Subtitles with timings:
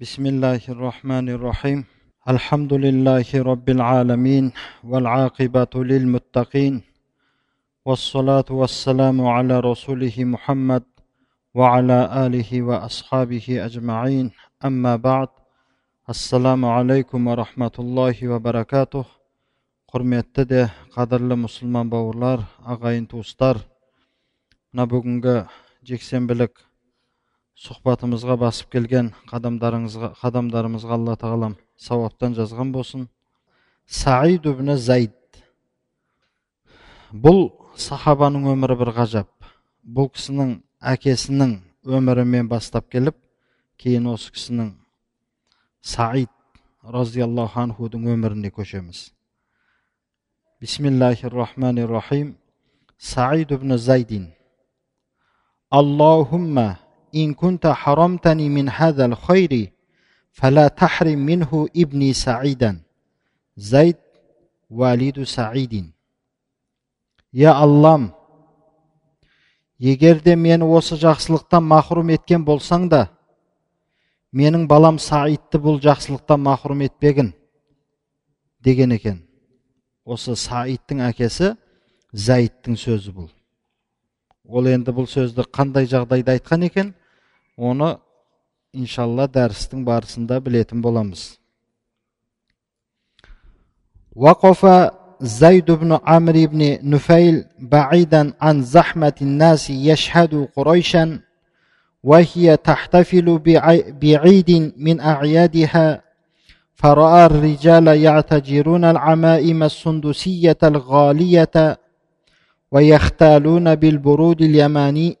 [0.00, 1.84] بسم الله الرحمن الرحيم
[2.28, 4.52] الحمد لله رب العالمين
[4.84, 6.74] والعاقبة للمتقين
[7.84, 10.84] والصلاة والسلام على رسوله محمد
[11.54, 14.30] وعلى آله وأصحابه أجمعين
[14.64, 15.28] أما بعد
[16.08, 19.04] السلام عليكم ورحمة الله وبركاته
[19.92, 20.60] құрметті де
[20.96, 23.58] қадірлі мұсылман бауырлар ағайын туыстар
[24.72, 25.36] мына бүгінгі
[25.84, 26.56] жексенбілік
[27.60, 33.08] сұхбатымызға басып келген қадамдарыңызға қадамдарымызға алла тағалам сауаптан жазған болсын.
[33.84, 35.16] Саид ибн зайд
[37.12, 39.30] бұл сахабаның өмірі бір ғажап.
[39.84, 40.56] Бұл кісінің
[40.94, 43.16] әкесінің өмірімен бастап келіп
[43.80, 44.74] кейін осы кісінің
[45.82, 46.32] саид
[46.80, 49.10] разиаллаху анхудың өміріне көшеміз.
[50.60, 52.36] Бисмиллахи рахманир рахим
[52.96, 54.30] саид ибн зайдин
[55.70, 56.78] аллахумма
[57.15, 59.71] إن كنت حرمتني من هذا الخير
[60.31, 62.81] فلا تحرم منه ابني سعيدا
[63.57, 63.95] زيد
[64.69, 65.91] والد سعيد
[67.33, 68.13] يا аллам
[69.79, 73.09] егер де мені осы жақсылықтан махрұм еткен болсаң да
[74.31, 77.33] менің балам саидті бұл жақсылықтан махрұм етпегін
[78.63, 79.19] деген екен
[80.05, 81.55] осы саидтің әкесі
[82.15, 83.29] зәйіттің сөзі бұл
[84.47, 86.93] ол енді бұл сөзді қандай жағдайда айтқан екен
[87.59, 87.97] оны
[88.73, 91.39] иншалла дәрістің барысында білетін боламыз
[94.15, 94.65] وقف
[95.21, 101.19] زيد بن عمرو بن نفيل بعيدا عن زحمة الناس يشهد قريشا
[102.03, 103.39] وهي تحتفل
[104.01, 106.01] بعيد من أعيادها
[106.75, 111.79] فرأى الرجال يعتجرون العمائم السندسية الغالية
[112.71, 115.17] ويختالون بالبرود اليماني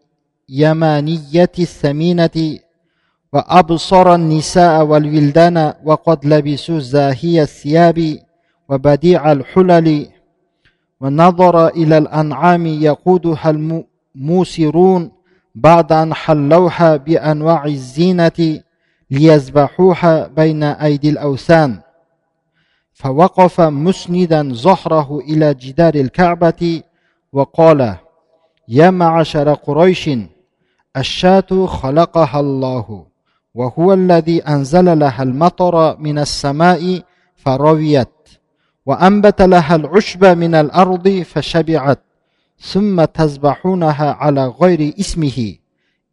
[0.50, 2.58] يمانية الثمينة
[3.32, 8.18] وأبصر النساء والولدان وقد لبسوا زاهي الثياب
[8.68, 10.06] وبديع الحلل
[11.00, 15.10] ونظر إلى الأنعام يقودها الموسرون
[15.54, 18.60] بعد أن حلوها بأنواع الزينة
[19.10, 21.80] ليذبحوها بين أيدي الأوثان.
[22.92, 26.82] فوقف مسندا ظهره إلى جدار الكعبة
[27.32, 27.96] وقال
[28.68, 30.10] يا معشر قريش
[30.97, 33.05] الشاة خلقها الله
[33.53, 37.01] وهو الذي أنزل لها المطر من السماء
[37.35, 38.07] فرويت
[38.85, 41.99] وأنبت لها العشب من الأرض فشبعت
[42.59, 45.55] ثم تذبحونها على غير اسمه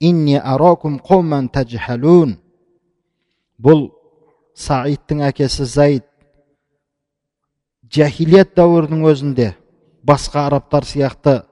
[0.03, 2.43] إني أراكم قوما تجهلون
[3.63, 3.93] бұл
[4.59, 6.07] саидтің әкесі заид
[7.95, 9.49] жахилият дәуірінің өзінде
[10.03, 11.43] басқа арабтар сияқты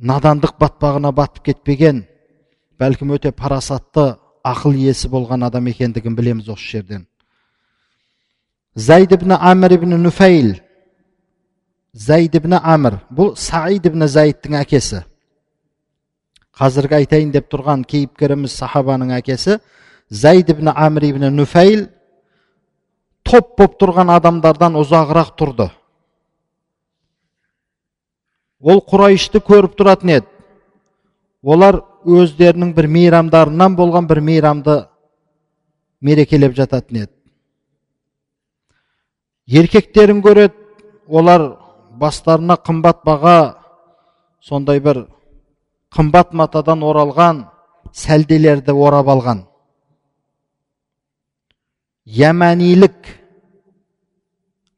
[0.00, 2.04] надандық батпағына батып кетпеген
[2.80, 4.14] бәлкім өте парасатты
[4.46, 7.06] ақыл иесі болған адам екендігін білеміз осы жерден.
[8.74, 10.54] Зайд ибн амр ибн нуфайл
[11.92, 13.00] зайд ибн амр.
[13.10, 15.04] Бұл саид ибн заидтің әкесі.
[16.56, 19.58] Қазіргі айтайын деп тұрған кейіпкеріміз сахабаның әкесі
[20.08, 21.88] зайд ибн амр ибн нуфайл
[23.22, 25.70] топ боп тұрған адамдардан ұзағырақ тұрды.
[28.60, 30.28] Ол құрайышты көріп тұратын еді.
[31.42, 34.76] Олар өздерінің бір мейрамдарынан болған бір мейрамды
[36.00, 37.12] мерекелеп жататын еді.
[39.48, 40.54] Еркектерін көреді
[41.08, 41.46] олар
[42.00, 43.38] бастарына қымбат баға
[44.40, 45.06] сондай бір
[45.96, 47.46] қымбат матадан оралған
[47.92, 49.46] сәлделерді орап алған.
[52.04, 53.08] Яманилік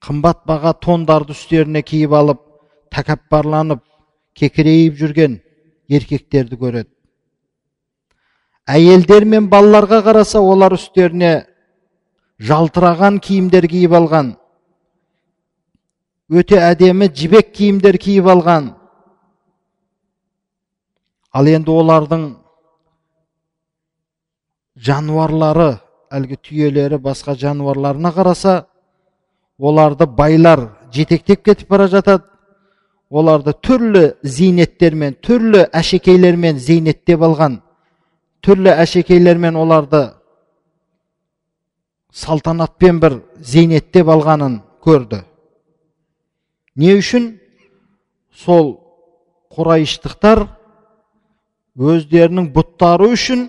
[0.03, 2.41] қымбат баға тондарды үстеріне киіп алып
[2.93, 3.83] тәкаппарланып
[4.39, 5.39] кекірейіп жүрген
[5.93, 6.91] еркектерді көреді.
[8.69, 11.33] Әйелдер мен балаларға қараса олар үстеріне
[12.43, 14.37] жалтыраған киімдер киіп алған
[16.33, 18.71] өте әдемі жібек киімдер киіп алған.
[21.33, 22.25] Ал енді олардың
[24.77, 25.75] жануарлары
[26.13, 28.55] әлгі түйелері басқа жануарларына қараса
[29.59, 32.32] оларды байлар жетектеп кетіп бара жатады.
[33.13, 37.59] Оларды түрлі зейнеттермен түрлі әшекейлермен зейнеттеп алған
[38.43, 40.03] түрлі әшекейлермен оларды
[42.13, 45.23] салтанатпен бір зейнеттеп алғанын көрді.
[46.77, 47.35] Не үшін?
[48.33, 48.75] Сол
[49.53, 50.47] құрайыштықтар
[51.77, 53.47] өздерінің бұттары үшін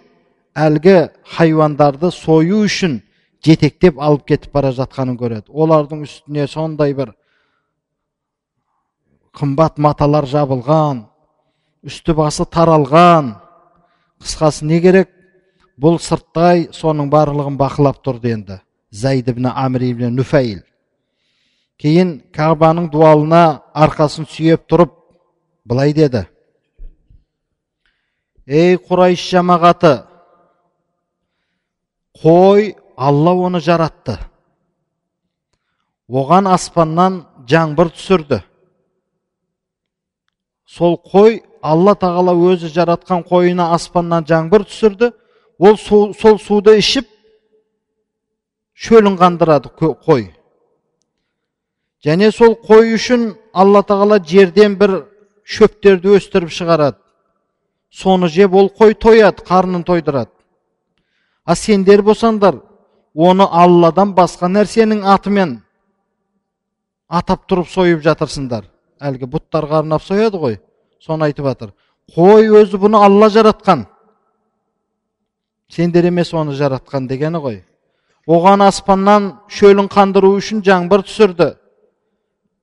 [0.60, 0.98] әлгі
[1.38, 3.00] хайуандарды сою үшін
[3.44, 5.48] жетектеп алып кетіп бара жатқанын көреді.
[5.50, 7.14] Олардың үстіне сондай бір
[9.34, 11.06] қымбат маталар жабылған
[11.84, 13.34] үсті басы таралған.
[14.24, 15.10] Қысқасы не керек?
[15.80, 18.60] Бұл сырттай соның барлығын бақылап тұрды енді.
[18.92, 20.14] Зайд ибн амр ибн
[21.84, 24.94] кейін кабаның дуалына арқасын сүйеп тұрып
[25.68, 26.22] былай деді.
[28.48, 29.94] Ей құрайш жамағаты
[32.24, 34.18] қой алла оны жаратты.
[36.08, 38.44] Оған аспаннан жаңбыр түсірді.
[40.74, 45.12] Сол қой алла тағала өзі жаратқан қойына аспаннан жаңбыр түсірді.
[45.60, 47.08] Ол сол суды ішіп
[48.74, 50.32] шөлін қандырады қой.
[52.04, 55.04] Және сол қой үшін алла тағала жерден бір
[55.46, 56.98] шөптерді өстіріп шығарады.
[57.94, 60.32] Соны жеп ол қой тояды қарнын тойдырады.
[61.46, 62.58] А сендер болсаңдар
[63.14, 65.60] оны алладан басқа нәрсенің атымен
[67.08, 68.73] атап тұрып сойып жатырсыңдар.
[69.04, 70.60] Әлгі бұттарға арнап сояды ғой.
[71.04, 71.74] Соны айтып жатыр
[72.12, 73.86] қой өзі бұны алла жаратқан.
[75.70, 77.64] Сендер емес оны жаратқан дегені ғой.
[78.28, 81.54] Оған аспаннан шөлін қандыру үшін жаңбыр түсірді.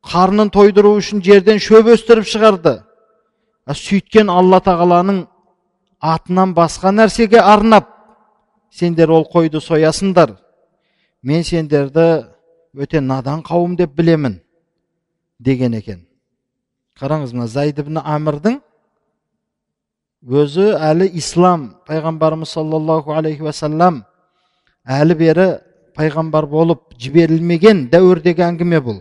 [0.07, 2.81] Қарнын тойдыру үшін жерден шөп өстіріп шығарды.
[3.67, 5.27] А сөйткен алла тағаланың
[6.01, 7.89] атынан басқа нәрсеге арнап
[8.71, 10.37] сендер ол қойды соясыңдар.
[11.23, 12.31] Мен сендерді
[12.75, 14.41] өте надан қауым деп білемін
[15.39, 16.10] деген екен.
[16.99, 18.61] Қараңыз мына зайд ибн амрдың
[20.27, 24.03] өзі әлі ислам пайғамбарымыз саллаллаху алейхи уассалам
[24.85, 25.49] әлі бері
[25.97, 29.01] пайғамбар болып жіберілмеген дәуірдегі әңгіме бұл.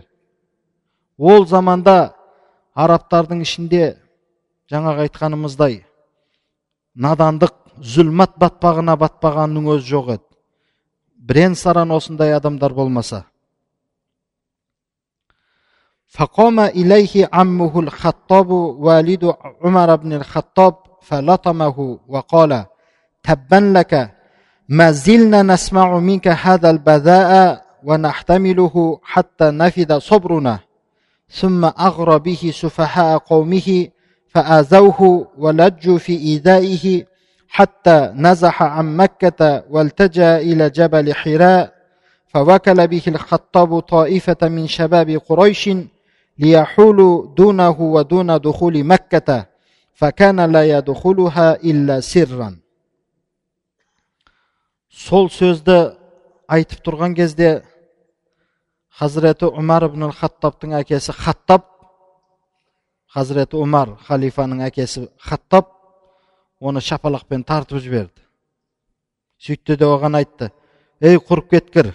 [1.18, 2.14] Ол заманда
[2.74, 3.94] арабтардың ішінде
[4.72, 5.82] жаңағы айтқанымыздай
[6.94, 10.26] надандық зүлмат батпағына батпағанның өзі жоқ еді.
[11.16, 13.24] Бірен саран осындай адамдар болмаса.
[16.10, 19.34] فقام إليه عمه الخطاب والد
[19.64, 22.64] عمر بن الخطاب فلطمه وقال
[23.22, 24.10] تبا لك
[24.68, 30.58] ما زلنا نسمع منك هذا البذاء ونحتمله حتى نفد صبرنا.
[31.30, 33.88] ثم أغرى به سفهاء قومه
[34.28, 37.04] فآذوه ولجوا في إيذائه
[37.48, 41.72] حتى نزح عن مكة والتجأ إلى جبل حراء
[42.28, 45.70] فوكل به الخطاب طائفة من شباب قريش
[46.39, 49.45] ليحول دونه ودون دخول مكة
[49.93, 52.59] فكان لا يدخلها إلا سرا
[54.95, 55.75] сол сөзді
[56.47, 57.49] айтып тұрған кезде
[58.95, 61.65] хазіреті умар ибн хаттабтың әкесі хаттаб
[63.11, 65.67] хазіреті умар халифаның әкесі хаттаб
[66.63, 68.23] оны шапалақпен тартып жіберді
[69.43, 70.49] сөйтті де оған айтты
[71.03, 71.91] ей құрып кеткір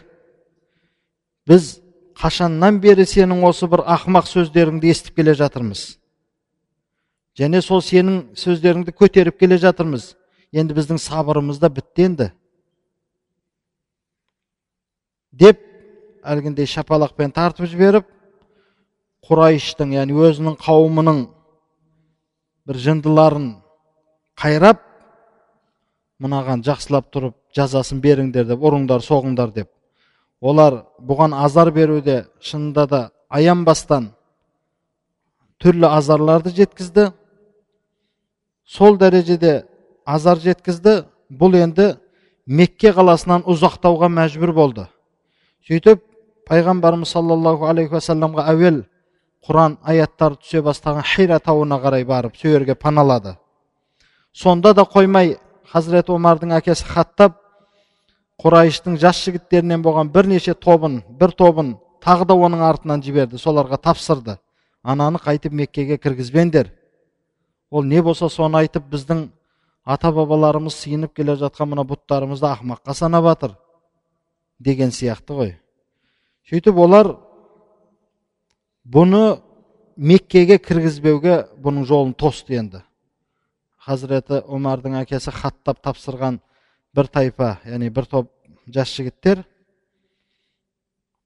[1.48, 1.78] біз
[2.15, 5.97] қашаннан бері сенің осы бір ақымақ сөздеріңді естіп келе жатырмыз.
[7.35, 10.13] Және сол сенің сөздеріңді көтеріп келе жатырмыз.
[10.55, 12.31] Енді біздің сабырымыз да бітті енді.
[15.35, 15.59] Деп
[16.23, 18.07] әлгіндей шапалақпен тартып жіберіп
[19.27, 21.21] құрайыштың яғни өзінің қауымының
[22.69, 23.49] бір жындыларын
[24.39, 24.81] қайрап
[26.23, 29.74] мынаған жақсылап тұрып жазасын беріңдер деп ұрыңдар соғыңдар деп
[30.41, 34.11] олар бұған азар беруде шынында да аянбастан
[35.61, 37.11] түрлі азарларды жеткізді.
[38.65, 39.65] Сол дәрежеде
[40.05, 41.05] азар жеткізді.
[41.29, 41.95] Бұл енді
[42.45, 44.85] мекке қаласынан ұзақтауға мәжбүр болды.
[45.65, 46.03] Сөйтіп
[46.45, 48.83] пайғамбарымыз саллаллаху алейхи уассаламға әуел
[49.47, 53.37] құран аяттары түсе бастаған хира тауына қарай барып сол паналады.
[54.33, 55.37] Сонда да қоймай
[55.71, 57.41] хазіреті омардың әкесі хаттап
[58.43, 64.37] құрайыштың жас жігіттерінен болған бірнеше тобын бір тобын тағы да оның артынан жіберді соларға тапсырды
[64.83, 66.71] ананы қайтып меккеге кіргізбеңдер
[67.71, 69.29] ол не болса соны айтып біздің
[69.85, 73.55] ата бабаларымыз сиынып келе жатқан мына бұттарымызды ақымаққа санап жатыр
[74.59, 75.53] деген сияқты ғой
[76.49, 77.15] сөйтіп олар
[78.85, 79.39] бұны
[79.95, 82.83] меккеге кіргізбеуге бұның жолын тосты енді
[83.87, 86.41] хазіреті омардың әкесі хаттап тапсырған
[86.94, 88.30] бір тайпа яғни бір топ
[88.66, 89.44] жас жігіттер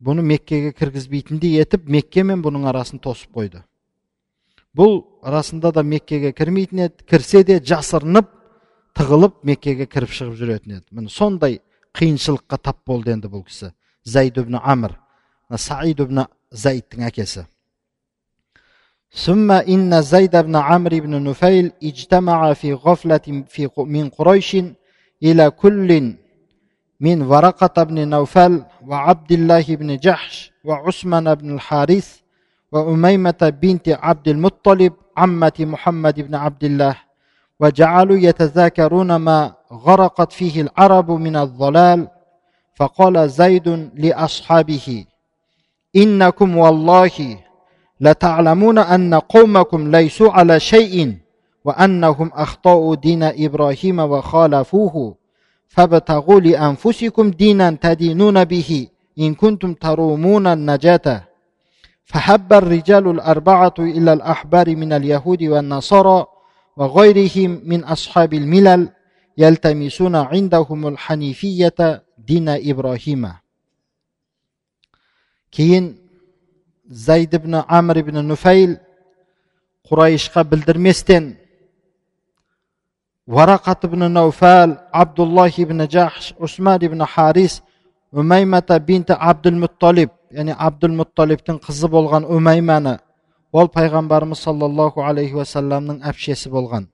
[0.04, 3.62] бұны меккеге кіргізбейтіндей етіп мекке мен бұның арасын тосып қойды
[4.76, 8.28] бұл расында да меккеге кірмейтін еді кірсе де жасырынып
[8.98, 11.60] тығылып меккеге кіріп шығып жүретін еді міне сондай
[11.96, 13.72] қиыншылыққа тап болды енді бұл кісі
[14.04, 14.98] зайд ибн амр
[15.56, 17.48] саид ибн зайдтың әкесі
[19.14, 24.56] ثم إن زيد بن عمرو بن نفيل اجتمع في غفلة في من قريش
[25.23, 26.15] إلى كل
[26.99, 32.17] من ورقة بن نوفل وعبد الله بن جحش وعثمان بن الحارث
[32.71, 36.95] وأميمة بنت عبد المطلب عمة محمد بن عبد الله
[37.59, 42.07] وجعلوا يتذاكرون ما غرقت فيه العرب من الضلال
[42.75, 45.05] فقال زيد لأصحابه
[45.95, 47.39] إنكم والله
[48.01, 51.17] لتعلمون أن قومكم ليسوا على شيء.
[51.69, 55.15] وأنهم أخطأوا دين إبراهيم وخالفوه
[55.67, 58.87] فابتغوا لأنفسكم دينا تدينون به
[59.19, 61.23] إن كنتم ترومون النجاة.
[62.05, 66.25] فحب الرجال الأربعة إلى الأحبار من اليهود والنصارى
[66.77, 68.89] وغيرهم من أصحاب الملل
[69.37, 73.23] يلتمسون عندهم الحنيفية دين إبراهيم.
[75.51, 75.83] كين
[76.89, 78.77] زيد بن عمرو بن نفيل
[79.89, 81.33] qurayishga bildirmasdan
[83.29, 87.61] ibn navfal abdulloh ibn jahsh usmon ibn haris
[88.11, 92.95] umaymata binti abdul muttolib ya'ni abdul muttolibning qizi bo'lgan umaymani
[93.53, 96.89] ол пайғамбарымыз саллаллаху алейхи уассаламның әпшесі болған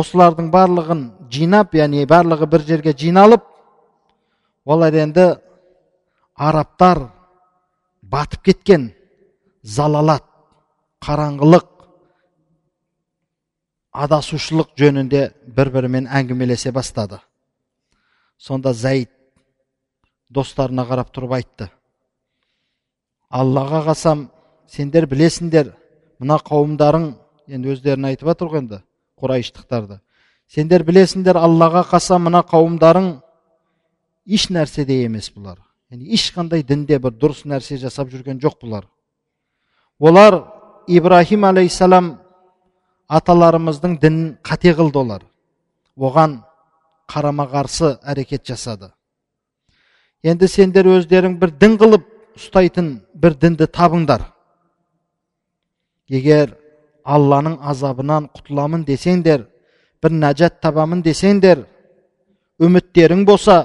[0.00, 1.02] осылардың барлығын
[1.34, 3.42] жинап яғни барлығы бір жерге жиналып
[4.64, 5.26] олар енді
[6.48, 6.98] арабтар
[8.02, 8.92] батып кеткен
[9.62, 10.24] залалат
[11.06, 11.77] қараңғылық
[14.04, 15.22] адасушылық жөнінде
[15.56, 17.20] бір бірімен әңгімелесе бастады.
[18.38, 19.10] Сонда зәйд
[20.30, 21.70] достарына қарап тұрып айтты.
[23.28, 24.28] Аллаға қасам
[24.70, 25.72] сендер білесіңдер
[26.18, 27.10] мына қауымдарың
[27.48, 28.82] енді өздерін айтып жатыр ғой енді
[29.20, 29.98] құрайыштықтарды
[30.48, 33.10] сендер білесіңдер аллаға қасам мына қауымдарың
[34.28, 35.58] еш нәрседе емес бұлар.
[35.90, 38.86] Яғни ешқандай дінде бір дұрыс нәрсе жасап жүрген жоқ бұлар.
[39.98, 40.42] Олар
[40.86, 42.18] ибраһим алейхисалам
[43.08, 45.22] аталарымыздың дінін қате қылды олар.
[45.96, 46.38] Оған
[47.08, 48.92] қарама қарсы әрекет жасады.
[50.22, 52.04] Енді сендер өздерің бір дін қылып
[52.36, 54.26] ұстайтын бір дінді табыңдар.
[56.08, 56.54] Егер
[57.04, 59.46] алланың азабынан құтыламын десеңдер
[60.02, 61.64] бір нәжат табамын десеңдер
[62.60, 63.58] үміттерің болса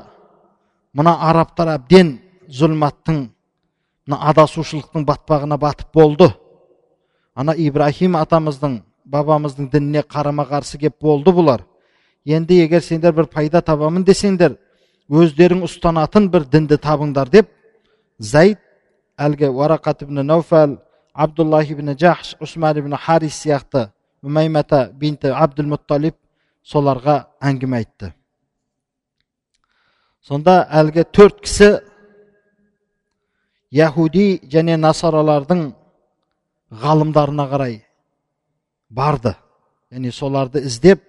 [0.94, 2.16] мына арабтар әбден
[2.48, 3.20] зұлматтың
[4.08, 6.32] мына адасушылықтың батпағына батып болды.
[7.36, 11.64] Ана ибраһим атамыздың бабамыздың дініне қарама қарсы кеп болды бұлар
[12.26, 14.56] енді егер сендер бір пайда табамын десеңдер
[15.10, 17.52] өздерің ұстанатын бір дінді табыңдар деп
[18.20, 18.60] зайд
[19.18, 20.78] әлгі варақат ибн науфал
[21.14, 23.90] абдуллах ибн жахш усман ибн харис сияқты
[24.24, 26.16] умаймата бинті абдул мутталиб
[26.64, 28.14] соларға әңгіме айтты
[30.24, 31.74] сонда әлгі төрт кісі
[33.72, 35.74] яхуди және насаралардың
[36.84, 37.82] ғалымдарына қарай
[38.94, 39.34] барды
[39.92, 41.02] яғни соларды іздеп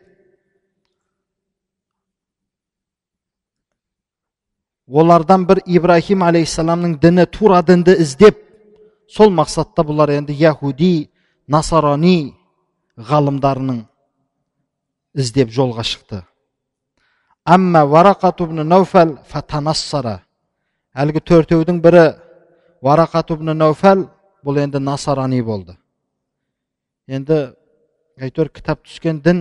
[4.89, 8.41] олардан бір ибраһим алейхисаламның діні тура дінді іздеп
[9.09, 11.09] сол мақсатта бұлар енді яхуди
[11.49, 12.35] насарани
[12.97, 13.83] ғалымдарының
[15.15, 16.23] іздеп жолға шықты
[20.95, 22.05] әлгі төртеудің бірі
[22.85, 24.07] варақат науфал
[24.45, 25.77] бұл енді насарани болды
[27.09, 27.55] енді
[28.21, 29.41] әйтеуір кітап түскен дін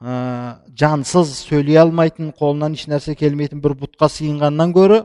[0.00, 5.00] ә, жансыз сөйлей алмайтын қолынан еш нәрсе келмейтін бір бұтқа сыйынғаннан гөрі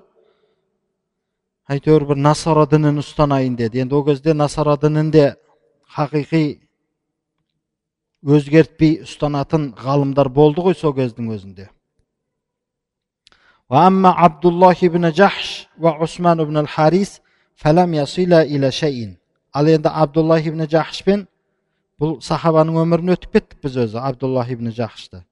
[1.71, 3.83] әйтеуір бір насара дінін ұстанайын деді.
[3.85, 5.35] Енді ол кезде насара дінінде
[5.95, 6.59] хақиқи
[8.23, 11.69] өзгертпей ұстанатын ғалымдар болды ғой сол кездің өзінде.
[16.03, 17.21] Усман ибн харис
[17.55, 19.17] фәләм ясила иля шәйин
[19.53, 21.27] ал енді абдуллах ибн жахшпен
[22.02, 25.24] бұл сахабаның өмірін өтіп кеттік біз өзі абдуллах ибн жахшты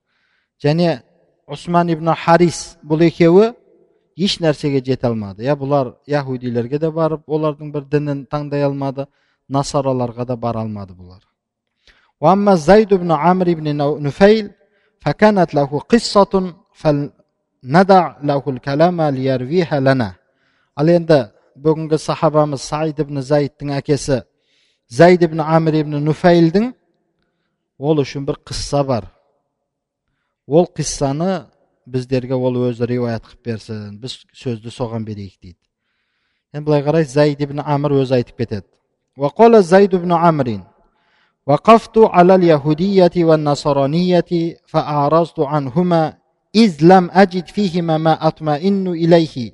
[0.62, 1.00] және
[1.47, 3.53] усман ибн харис бұл екеуі
[4.17, 9.07] еш нәрсеге жете алмады иә бұлар яхудилерге де барып олардың бір дінін таңдай алмады
[9.49, 11.23] насараларға да бара алмады бұлар
[12.21, 13.69] وأما زيد بن عمرو بن
[14.03, 14.50] نفيل
[15.00, 20.15] فكانت له قصة فلندع له الكلام ليرويها لنا
[20.76, 21.31] ал енді
[21.65, 24.19] бүгінгі сахабамыз саид ибн заидтің әкесі
[24.91, 26.73] зайд ибн амир ибн нуфайлдің
[27.79, 29.11] ол үшін бір қисса бар
[30.47, 31.47] ол қиссаны
[31.87, 35.61] біздерге ол өзі риуаят қылып берсін біз сөзді соған берейік дейді
[36.55, 38.76] енді былай қарай зайд ибн амр өзі айтып кетеді
[39.17, 40.61] وقال زيد بن عمرو
[41.47, 46.15] وقفت على اليهودية والنصرانية فأعرضت عنهما
[46.55, 49.53] إذ لم أجد فيهما ما أطمئن إليه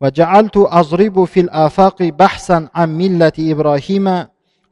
[0.00, 4.26] وجعلت أضرب في الآفاق بحثا عن ملة إبراهيم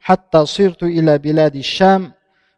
[0.06, 2.12] حتى صرت إلى بلاد الشام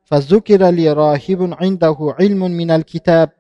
[0.05, 3.31] فذكر لي راهب عنده علم من الكتاب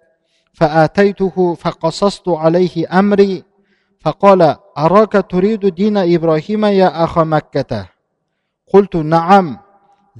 [0.53, 3.45] فآتيته فقصصت عليه أمري
[4.01, 7.89] فقال أراك تريد دين إبراهيم يا أخ مكة؟
[8.73, 9.59] قلت نعم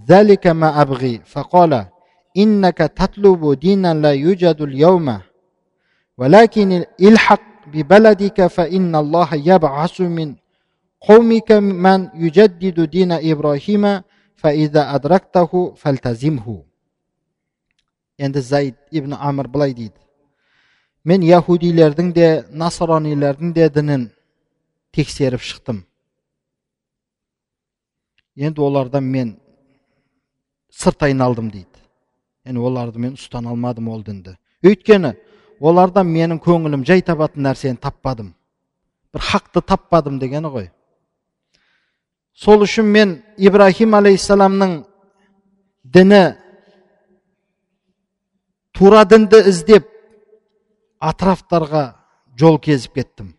[0.09, 1.21] ذلك ما أبغي.
[1.25, 1.87] فقال
[2.37, 5.19] إنك تطلب دينا لا يوجد اليوم
[6.19, 10.35] ولكن الحق ببلدك فإن الله يبعث من
[11.10, 13.84] قومك من يجدد دين إبراهيم
[14.36, 16.48] فإذا أدركته فالتزمه
[18.20, 19.98] endi zayd ibn amir былай дейді
[21.04, 24.04] мен яхудилердің де насранилердің де дінін
[24.94, 25.82] тексеріп шықтым
[28.38, 29.34] енді олардан мен
[30.70, 31.82] сырт айналдым дейді
[32.46, 35.16] яғни оларды мен ұстана алмадым ол дінді өйткені
[35.60, 38.34] олардан менің көңілім жай табатын нәрсені таппадым
[39.14, 40.70] бір хақты таппадым дегені ғой
[42.39, 44.75] сол үшін мен ибраһим алейхисаламның
[45.85, 46.23] діні
[48.79, 49.89] тура дінді іздеп
[51.03, 51.85] атрафтарға
[52.39, 53.33] жол кезіп кеттім.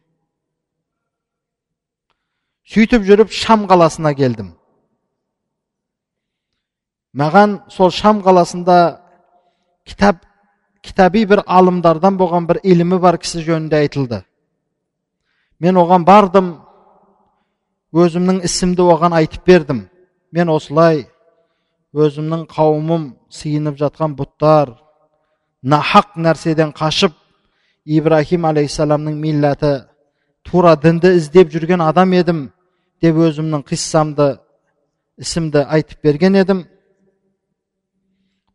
[2.69, 4.51] Сөйтіп жүріп шам қаласына келдім.
[7.15, 8.99] Маған сол шам қаласында
[9.87, 10.25] кітап
[10.83, 14.21] кітаби бір алымдардан болған бір ілімі бар кісі жөнінде айтылды.
[15.59, 16.51] Мен оған бардым
[17.93, 19.87] өзімнің ісімді оған айтып бердім.
[20.31, 21.07] Мен осылай
[21.93, 24.75] өзімнің қауымым сиынып жатқан бұттар
[25.63, 27.15] нахақ нәрседен қашып
[27.89, 29.71] ибраһим алейхисаламның милләті
[30.45, 32.45] тура дінді іздеп жүрген адам едім
[33.01, 34.35] деп өзімнің қиссамды
[35.17, 36.65] ісімді айтып берген едім.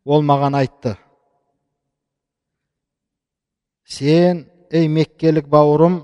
[0.04, 0.96] Ол маған айтты.
[3.84, 6.02] Сен ей меккелік бауырым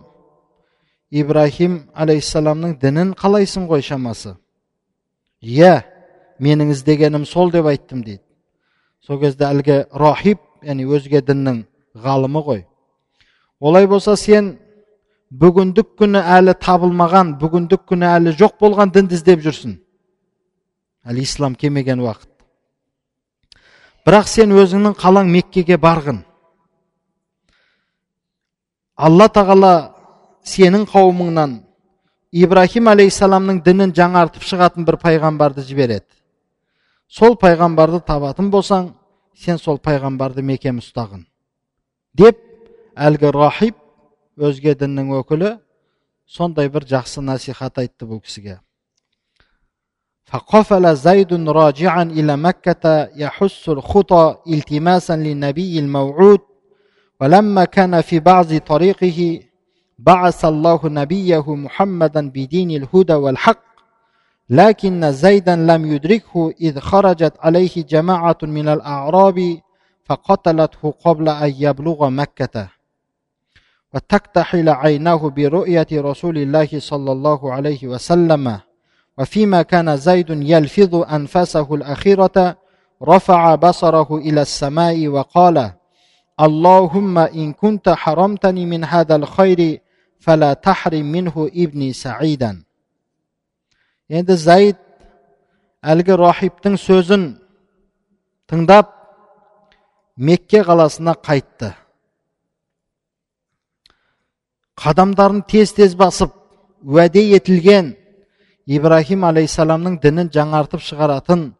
[1.11, 4.37] ибраһим алейхисаламның дінін қалайсың ғой шамасы
[5.43, 5.83] иә
[6.39, 8.23] менің іздегенім сол деп айттым дейді
[9.07, 11.65] сол кезде әлгі рахиб яғни өзге діннің
[12.05, 12.65] ғалымы ғой
[13.61, 14.55] олай болса сен
[15.31, 19.77] бүгіндік күні әлі табылмаған бүгіндік күні әлі жоқ болған дінді іздеп жүрсің
[21.11, 22.29] әлі ислам келмеген уақыт
[24.07, 26.23] бірақ сен өзіңнің қалаң меккеге барғын
[28.97, 29.75] алла тағала
[30.46, 31.56] сенің қауымыңнан
[32.36, 36.08] ибраһим алейхисаламның дінін жаңартып шығатын бір пайғамбарды жібереді
[37.08, 38.92] сол пайғамбарды табатын болсаң
[39.46, 41.26] сен сол пайғамбарды мекем ұстағын
[42.14, 42.42] деп
[42.96, 43.80] әлгі рахиб
[44.38, 45.56] өзге діннің өкілі
[46.26, 48.60] сондай бір жақсы насихат айтты бұл кісіге
[50.26, 56.40] فقفل زيد راجعا إلى مكة يحس الخطى التماسا للنبي الموعود
[57.22, 59.40] ولما كان في بعض طريقه
[60.07, 63.63] بعث الله نبيه محمدا بدين الهدى والحق
[64.51, 69.59] لكن زيدا لم يدركه إذ خرجت عليه جماعة من الأعراب
[70.05, 72.69] فقتلته قبل أن يبلغ مكة.
[73.95, 78.61] وتكتحل عيناه برؤية رسول الله صلى الله عليه وسلم.
[79.19, 82.57] وفيما كان زيد يلفظ أنفاسه الأخيرة
[83.03, 85.73] رفع بصره إلى السماء وقال
[86.41, 89.81] اللهم إن كنت حرمتني من هذا الخير
[90.25, 92.65] фәлә тахрим минху ибни саидан
[94.09, 94.79] енді Зайд
[95.83, 97.27] әлгі рахибтың сөзін
[98.51, 98.91] тыңдап
[100.17, 101.73] мекке қаласына қайтты.
[104.77, 106.33] қадамдарын тез тез басып
[106.83, 107.95] уәде етілген
[108.67, 111.51] ибраһим алейхисаламның дінін жаңартып шығаратын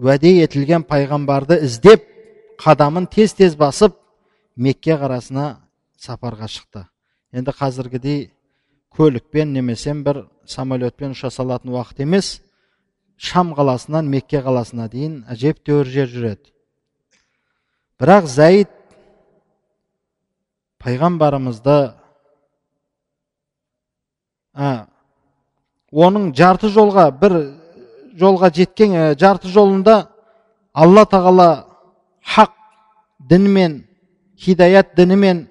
[0.00, 2.06] уәде етілген пайғамбарды іздеп
[2.60, 3.96] қадамын тез тез басып
[4.56, 5.60] мекке қарасына
[6.00, 6.89] сапарға шықты
[7.32, 8.30] енді қазіргідей
[8.96, 12.40] көлікпен немесе бір самолетпен ұша салатын уақыт емес.
[13.16, 16.52] Шам қаласынан мекке қаласына дейін әжептәуір жер жүреді.
[18.00, 18.70] Бірақ зәйд
[20.80, 21.76] пайғамбарымызды
[24.56, 24.70] ә,
[25.92, 27.36] оның жарты жолға бір
[28.16, 30.06] жолға жеткен жарты жолында
[30.72, 31.50] алла тағала
[32.34, 32.56] хақ
[33.30, 33.82] дінімен
[34.40, 35.44] хидаят дінімен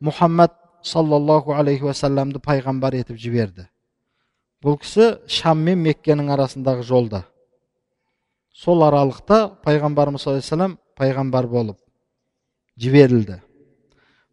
[0.00, 0.54] мұхаммад
[0.86, 3.66] саллаллаху алейхи уассаламды пайғамбар етіп жіберді
[4.62, 7.24] бұл кісі шам мен меккенің арасындағы жолда
[8.54, 11.78] сол аралықта пайғамбарымыз саллаллаху алейhi пайғамбар болып
[12.80, 13.40] жіберілді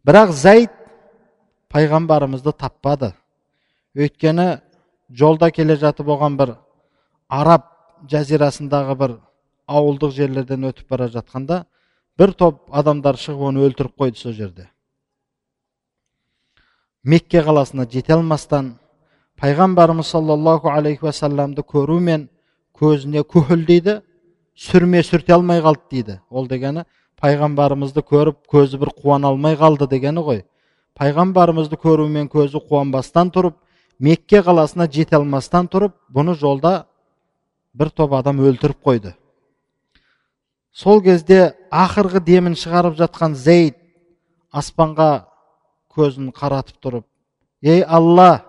[0.06, 0.72] бірақ зәйд
[1.74, 3.12] пайғамбарымызды таппады
[3.98, 4.46] өйткені
[5.10, 6.54] жолда келе жатып оған бір
[7.28, 7.66] араб
[8.10, 9.16] жазирасындағы бір
[9.66, 11.64] ауылдық жерлерден өтіп бара жатқанда
[12.18, 14.68] бір топ адамдар шығып оны өлтіріп қойды сол жерде
[17.04, 18.74] мекке қаласына жете алмастан
[19.40, 22.28] пайғамбарымыз саллаллаху алейхи уассаламды көрумен
[22.74, 23.24] көзіне
[23.66, 24.00] дейді
[24.54, 26.20] сүрме сүрте алмай қалды дейді.
[26.30, 26.84] Ол дегені
[27.20, 30.44] пайғамбарымызды көріп көзі бір қуана алмай қалды дегені ғой.
[30.94, 33.56] Пайғамбарымызды көрумен көзі қуанбастан тұрып
[33.98, 36.86] мекке қаласына жете алмастан тұрып бұны жолда
[37.74, 39.14] бір топ адам өлтіріп қойды.
[40.72, 43.76] Сол кезде ақырғы демін шығарып жатқан зейд
[44.52, 45.26] аспанға
[45.96, 47.06] көзін қаратып тұрып
[47.64, 48.44] ей алла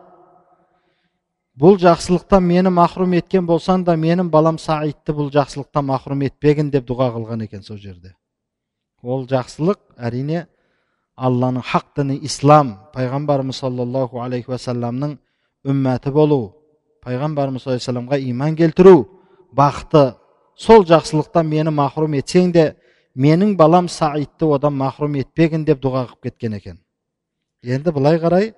[1.56, 6.88] бұл жақсылықтан мені махрұм еткен болсаң да менің балам саидты бұл жақсылықтан махрұм етпегін деп
[6.90, 8.12] дұға қылған екен сол жерде.
[9.02, 10.48] Ол жақсылық әрине
[11.16, 15.16] алланың хақ діні ислам пайғамбарымыз саллаллаху алейхи уассаламның
[15.64, 16.42] үммәті болу
[17.06, 19.08] пайғамбарымыз саллаллаху алейхи иман келтіру
[19.56, 20.16] бақыты.
[20.58, 22.76] Сол жақсылықтан мені махрұм етсең де
[23.16, 26.80] менің балам саидты одан махрұм етпегін деп дұға қылып кеткен екен.
[27.64, 28.53] енді былай қарай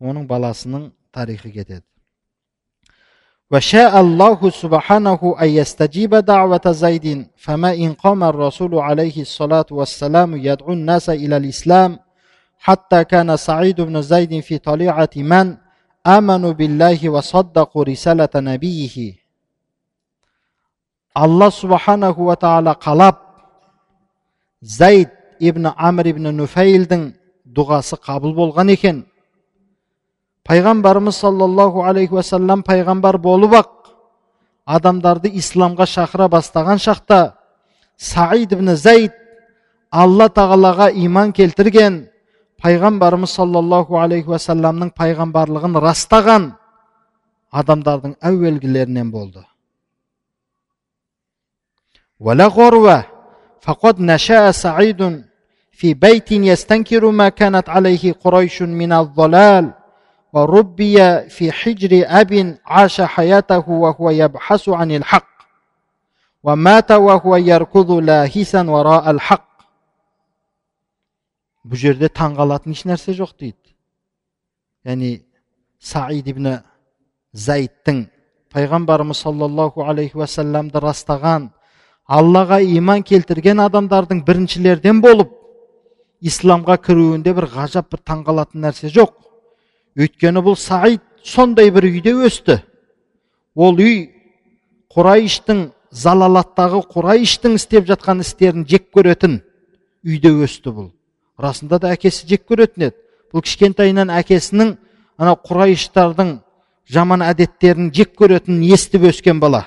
[0.00, 1.84] оның баласының тарихы кетеді
[3.50, 10.72] وشاء الله سبحانه أن يستجيب دعوة زيد فما إن قام الرسول عليه الصلاة والسلام يدعو
[10.72, 11.98] الناس إلى الإسلام
[12.58, 15.56] حتى كان سعيد بن زيد في طليعة من
[16.06, 19.14] آمنوا بالله وصدقوا رسالة نبيه
[21.16, 23.14] الله سبحانه وتعالى قلب
[24.62, 25.08] زيد
[25.40, 27.02] ибн амр ибн нуфейлдің
[27.50, 29.04] дұғасы қабыл болған екен
[30.48, 33.70] пайғамбарымыз саллаллаху алейхи уассалам пайғамбар болып ақ
[34.66, 37.20] адамдарды исламға шақыра бастаған шақта
[37.96, 39.14] саид ибн зайд
[39.90, 42.06] алла тағалаға иман келтірген
[42.62, 46.52] пайғамбарымыз саллаллаху алейхи уассаламның пайғамбарлығын растаған
[47.52, 49.44] адамдардың әуелгілерінен болды
[53.66, 55.00] فقد نشأ سعيد
[55.80, 59.72] في بيت يستنكر ما كانت عليه قريش من الضلال
[60.32, 65.36] وربي في حجر أب عاش حياته وهو يبحث عن الحق
[66.42, 69.46] ومات وهو يركض لاهسا وراء الحق
[71.66, 73.72] бұл жерде таңғалатын еш жоқ дейді
[74.86, 75.08] яғни
[75.82, 76.46] саид ибн
[77.34, 78.04] зайдтың
[78.54, 81.48] пайғамбарымыз саллаллаху алейхи уассаламды растаған
[82.06, 85.32] аллаға иман келтірген адамдардың біріншілерден болып
[86.21, 89.13] исламға кіруінде бір ғажап бір таңғалатын нәрсе жоқ.
[89.97, 92.61] Өйткені бұл саид сондай бір үйде өсті.
[93.55, 94.11] Ол үй
[94.93, 99.41] құрайыштың залалаттағы құрайыштың істеп жатқан істерін жек көретін
[100.05, 100.91] үйде өсті бұл.
[101.41, 102.97] Расында да әкесі жек көретін еді.
[103.31, 104.75] Бұл кішкентайынан әкесінің
[105.17, 106.37] ана құрайыштардың
[106.91, 109.65] жаман әдеттерін жек көретінін естіп өскен бала?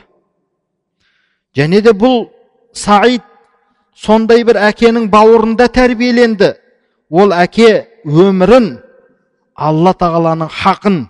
[1.57, 2.29] Және де бұл
[2.73, 3.23] саид
[3.94, 6.54] сондай бір әкенің бауырында тәрбиеленді.
[7.11, 8.74] Ол әке өмірін
[9.54, 11.04] алла тағаланың хақын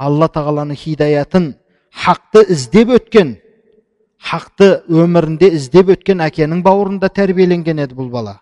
[0.00, 1.54] алла тағаланың хидаятын
[2.04, 3.34] хақты іздеп өткен
[4.20, 8.40] хақты өмірінде іздеп өткен әкенің бауырында тәрбиеленген еді бұл бала.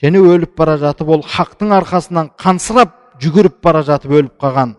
[0.00, 4.76] Және өліп бара жатып ол хақтың арқасынан қансырап жүгіріп бара жатып өліп қалған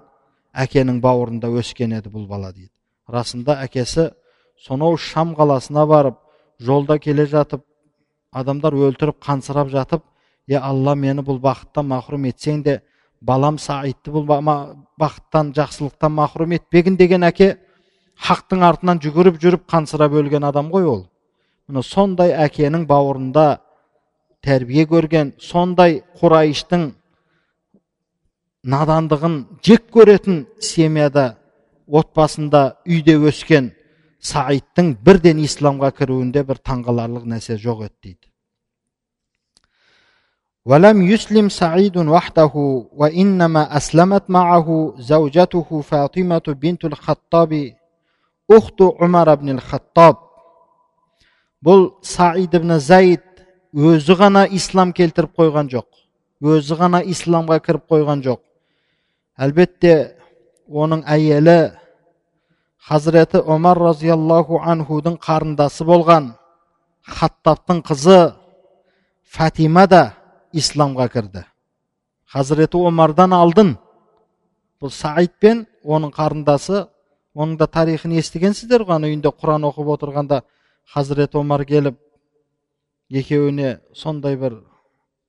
[0.64, 2.72] әкенің бауырында өскен еді бұл бала дейді.
[3.12, 4.12] Расында әкесі
[4.58, 6.18] сонау шам қаласына барып
[6.62, 7.64] жолда келе жатып
[8.32, 10.04] адамдар өлтіріп қансырап жатып
[10.48, 12.80] е алла мені бұл бақыттан махрұм етсең де
[13.22, 17.56] балам саидты бұл бақыттан жақсылықтан махрұм етпегін деген әке
[18.22, 21.04] хақтың артынан жүгіріп жүріп қансырап өлген адам ғой ол.
[21.68, 23.62] Міне сондай әкенің бауырында
[24.46, 26.92] тәрбие көрген сондай құрайыштың
[28.64, 31.36] надандығын жек көретін семьяда
[31.88, 33.72] отбасында үйде өскен
[34.21, 38.27] саидтың бірден исламға кіруінде бір таңғаларлық нәрсе жоқ еді дейді
[40.67, 42.55] ولم يسلم سعيد وحده
[43.01, 47.53] وإنما أسلمت معه زوجته فاطمة بنت الخطاب
[48.51, 50.17] أخت عمر بن الخطاب
[51.67, 53.25] бұл саид ибн заид
[53.75, 55.87] өзі ғана ислам келтіріп қойған жоқ
[56.45, 58.43] өзі ғана исламға кіріп қойған жоқ
[59.41, 59.95] әлбетте
[60.69, 61.57] оның әйелі
[62.88, 66.32] хазіреті омар разиаллаху анхудың қарындасы болған
[67.06, 68.34] хаттабтың қызы
[69.24, 70.02] фатима да
[70.54, 71.44] исламға кірді
[72.34, 73.76] хазіреті омардан алдын
[74.82, 76.88] бұл саид пен оның қарындасы
[77.36, 80.42] оның да тарихын естігенсіздер ғой үйінде құран оқып отырғанда
[80.94, 82.00] хазіреті омар келіп
[83.12, 84.58] екеуіне сондай бір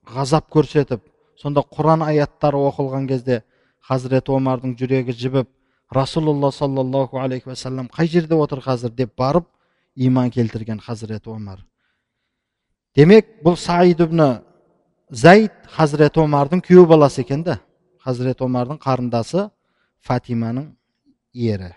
[0.09, 1.05] ғазап көрсетіп
[1.37, 3.43] сонда құран аяттары оқылған кезде
[3.87, 5.49] хазіреті омардың жүрегі жібіп
[5.90, 9.46] расулалла саллаллаху алейхи уассалам қай жерде отыр қазір деп барып
[9.94, 11.64] иман келтірген хазіреті омар
[12.96, 14.42] демек бұл саид ибн
[15.10, 17.60] зайд хазірет омардың күйеу баласы екен да
[18.04, 19.50] хазірет омардың қарындасы
[20.04, 20.72] фатиманың
[21.34, 21.74] ері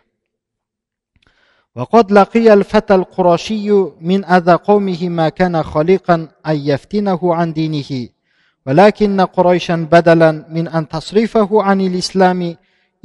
[1.76, 8.10] وقد لقي الفتى القرشي من أذى قومه ما كان خليقا أن يفتنه عن دينه
[8.66, 12.56] ولكن قريشا بدلا من أن تصرفه عن الإسلام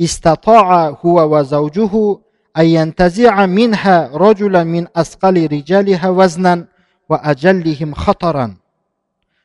[0.00, 2.18] استطاع هو وزوجه
[2.58, 6.66] أن ينتزع منها رجلا من أثقل رجالها وزنا
[7.08, 8.56] وأجلهم خطرا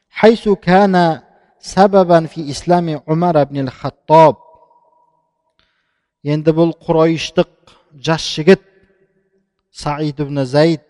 [0.10, 1.22] حيث كان
[1.60, 4.36] سببا في إسلام عمر بن الخطاب
[6.22, 8.62] енді бұл құрайыштық жас жігіт
[9.74, 10.84] саид ибн зайд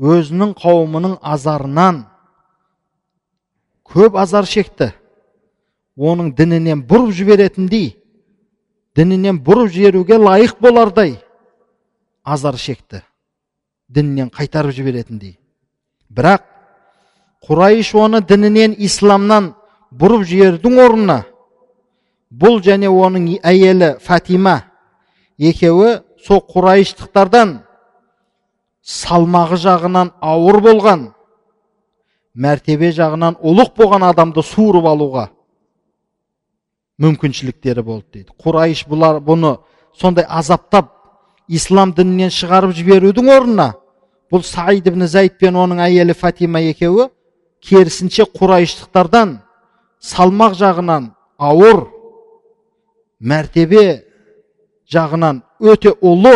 [0.00, 2.06] өзінің қауымының азарынан
[3.84, 4.94] көп азар шекті
[6.00, 7.90] оның дінінен бұрып жіберетіндей
[8.95, 11.17] дінінен бұрып жіберуге лайық болардай
[12.23, 13.01] азар шекті
[13.89, 15.35] дінінен қайтарып жіберетіндей
[16.09, 16.45] бірақ
[17.47, 19.53] құрайыш оны дінінен исламнан
[19.91, 21.19] бұрып жіберудің орнына
[22.31, 24.61] бұл және оның әйелі фатима
[25.37, 27.59] екеуі сол құрайыштықтардан
[28.81, 31.09] салмағы жағынан ауыр болған
[32.33, 35.29] мәртебе жағынан ұлық болған адамды суырып алуға
[37.01, 38.31] мүмкіншіліктері болды дейді.
[38.39, 39.57] Құрайыш бұлар бұны
[39.99, 40.91] сондай азаптап
[41.47, 43.73] ислам дінінен шығарып жіберудің орнына
[44.31, 47.09] бұл саид ибн зайд пен оның әйелі фатима екеуі
[47.65, 49.37] керісінше құрайыштықтардан
[50.01, 51.85] салмақ жағынан ауыр
[53.19, 54.05] мәртебе
[54.91, 56.35] жағынан өте ұлы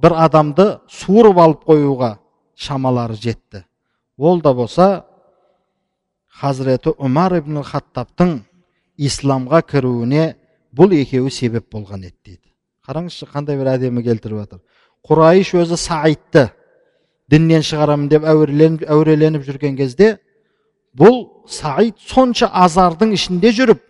[0.00, 2.16] бір адамды суырып алып қоюға
[2.56, 3.64] шамалары жетті.
[4.18, 5.04] Ол да болса
[6.40, 8.40] хазіреті умар ибн хаттабтың
[9.00, 10.34] исламға кіруіне
[10.76, 12.46] бұл екеуі себеп болған еді дейді.
[12.86, 14.60] Қараңызшы қандай бір әдемі келтіріп жатыр.
[15.06, 16.50] Құрайыш өзі саидты
[17.30, 20.18] діннен шығарамын деп әуреленіп, әуреленіп жүрген кезде
[20.96, 23.80] бұл саид сонша азардың ішінде жүріп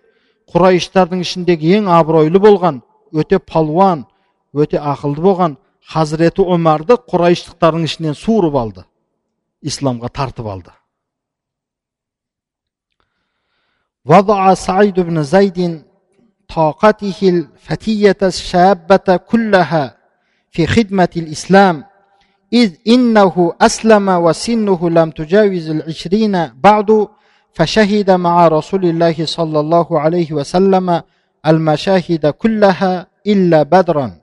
[0.52, 4.04] құрайыштардың ішіндегі ең абыройлы болған өте палуан
[4.52, 5.56] өте ақылды болған
[5.92, 8.84] хазіреті омарды құрайыштықтардың ішінен суырып алды
[9.62, 10.72] исламға тартып алды.
[14.06, 15.82] وضع سعيد بن زيد
[16.48, 19.96] طاقته الفتية الشابة كلها
[20.50, 21.84] في خدمة الإسلام
[22.52, 27.08] إذ إنه أسلم وسنه لم تجاوز العشرين بعد
[27.52, 31.02] فشهد مع رسول الله صلى الله عليه وسلم
[31.46, 34.16] المشاهد كلها إلا بدرا.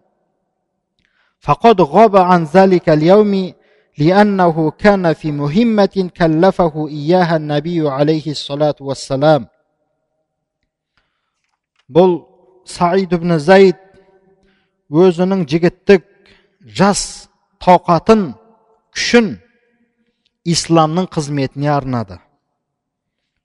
[1.39, 3.53] فقد غاب عن ذلك اليوم
[3.97, 9.47] لأنه كان في مهمة كلفه إياها النبي عليه الصلاة والسلام.
[11.87, 12.19] Бұл
[12.67, 13.79] саид ибн зайд
[14.91, 16.05] өзінің жігіттік
[16.61, 17.29] жас
[17.63, 18.33] тауқатын
[18.95, 19.37] күшін
[20.47, 22.19] исламның қызметіне арнады.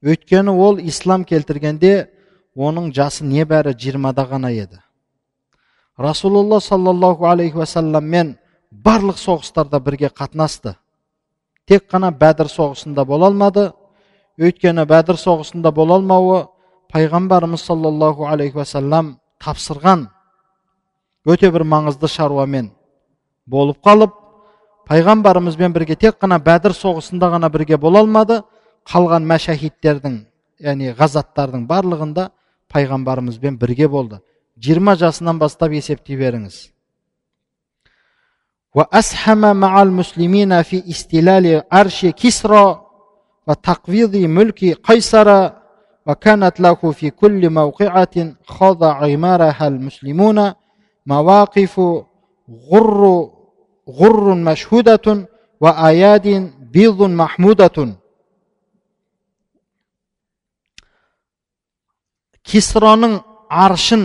[0.02, 2.08] Өйткені ол ислам келтіргенде
[2.54, 4.80] оның жасы небәрі жиырмада ғана еді.
[5.96, 8.36] Расулалла саллаллаху алейхи уассаламмен
[8.70, 10.74] барлық соғыстарда бірге қатынасты.
[11.66, 13.70] Тек қана бәдір соғысында бола алмады.
[14.38, 16.46] Өйткені бәдір соғысында бола алмауы
[16.93, 20.07] пайғамбарымыз саллаллаху алейхи уассалам тапсырған
[21.27, 22.71] өте бір маңызды шаруамен
[23.47, 24.15] болып қалып
[24.89, 28.41] пайғамбарымызбен бірге тек қана бәдір соғысында ғана бірге бола алмады
[28.91, 30.23] қалған мәшәһидтердің
[30.63, 32.29] яғни ғазаттардың барлығында
[32.73, 34.21] пайғамбарымызбен бірге болды
[34.57, 36.65] жиырма жасынан бастап есептей беріңіз
[38.77, 42.65] وأسهم مع المسلمين في استلال عرش كسرى
[43.47, 45.27] وتقويض ملك قيصر
[46.07, 48.15] وكانت له في كل موقعة
[48.45, 50.53] خاض عمارها المسلمون
[51.05, 51.79] مواقف
[52.71, 53.29] غر
[53.89, 55.27] غر مشهودة
[55.61, 56.27] وآياد
[56.73, 57.77] بيض محمودة
[62.47, 63.17] кисроның
[63.51, 64.03] аршын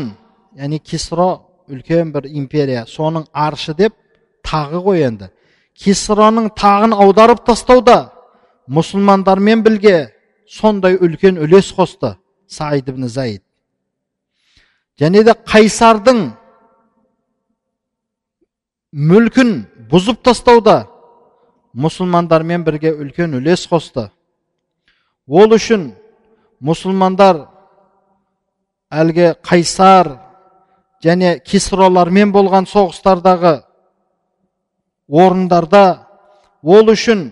[0.59, 1.29] яғни кисро
[1.71, 3.95] үлкен бір империя соның аршы деп
[4.43, 5.29] тағы ғой енді
[5.79, 7.99] кисроның тағын аударып тастауда
[8.67, 10.11] мұсылмандармен білге
[10.48, 12.16] сондай үлкен үлес қосты
[12.48, 13.44] саид ибн заид.
[14.98, 16.32] Және де қайсардың
[18.92, 19.52] мүлкін
[19.92, 20.88] бұзып тастауда
[21.78, 24.08] мұсылмандармен бірге үлкен үлес қосты.
[25.28, 25.92] Ол үшін
[26.64, 27.44] мұсылмандар
[28.90, 30.16] әлгі қайсар
[31.04, 33.60] және кисролармен болған соғыстардағы
[35.08, 36.08] орындарда
[36.64, 37.28] ол үшін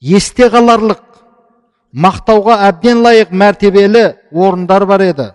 [0.00, 1.07] есте қаларлық
[1.92, 5.28] мақтауға әбден лайық мәртебелі орындар бар еді.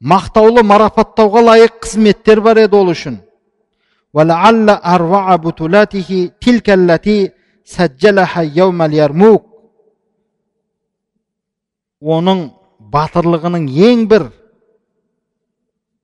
[0.00, 3.20] Мақтаулы марапаттауға лайық қызметтер бар еді ол үшін.
[12.00, 12.50] Оның
[12.80, 14.30] батырлығының ең бір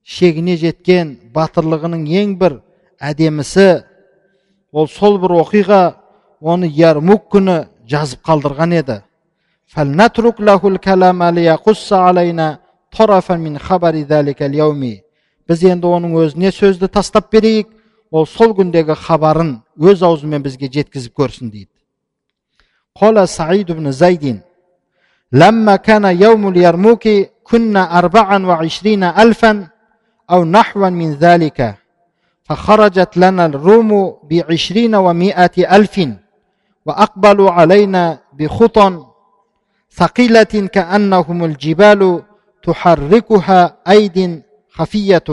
[0.05, 2.59] шегіне жеткен батырлығының ең бір
[3.01, 3.83] әдемісі
[4.71, 5.81] ол сол бір оқиға
[6.39, 9.01] оны ярмук күні жазып қалдырған еді.
[9.66, 12.58] فلنترك له الكلام ليقص علينا
[12.98, 14.82] طرفا من خبر ذلك اليوم
[15.48, 17.68] біз енді оның өзіне сөзді тастап берейік
[18.10, 21.72] ол сол күндегі хабарын өз аузымен бізге жеткізіп көрсін дейді
[23.00, 24.40] قال سعيد بن زيد
[25.32, 27.08] لما كان يوم اليرموك
[27.44, 29.68] كنا أربعا وعشرين ألفا
[30.30, 31.74] أو نحوا من ذلك
[32.44, 36.08] فخرجت لنا الروم بعشرين ومائة ألف
[36.86, 39.04] وأقبلوا علينا بخطى
[39.97, 42.23] ثقيلة كأنهم الجبال
[42.63, 45.23] تحركها أيد خفية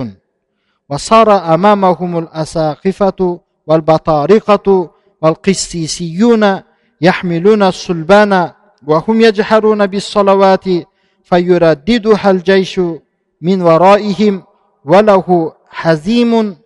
[0.88, 4.90] وصار أمامهم الأساقفة والبطارقة
[5.22, 6.61] والقسيسيون
[7.00, 8.50] يحملون الصلبان
[8.87, 10.64] وهم يجحرون بالصلوات
[11.24, 12.81] فيرددها الجيش
[13.40, 14.42] من ورائهم
[14.85, 16.57] وله حزيم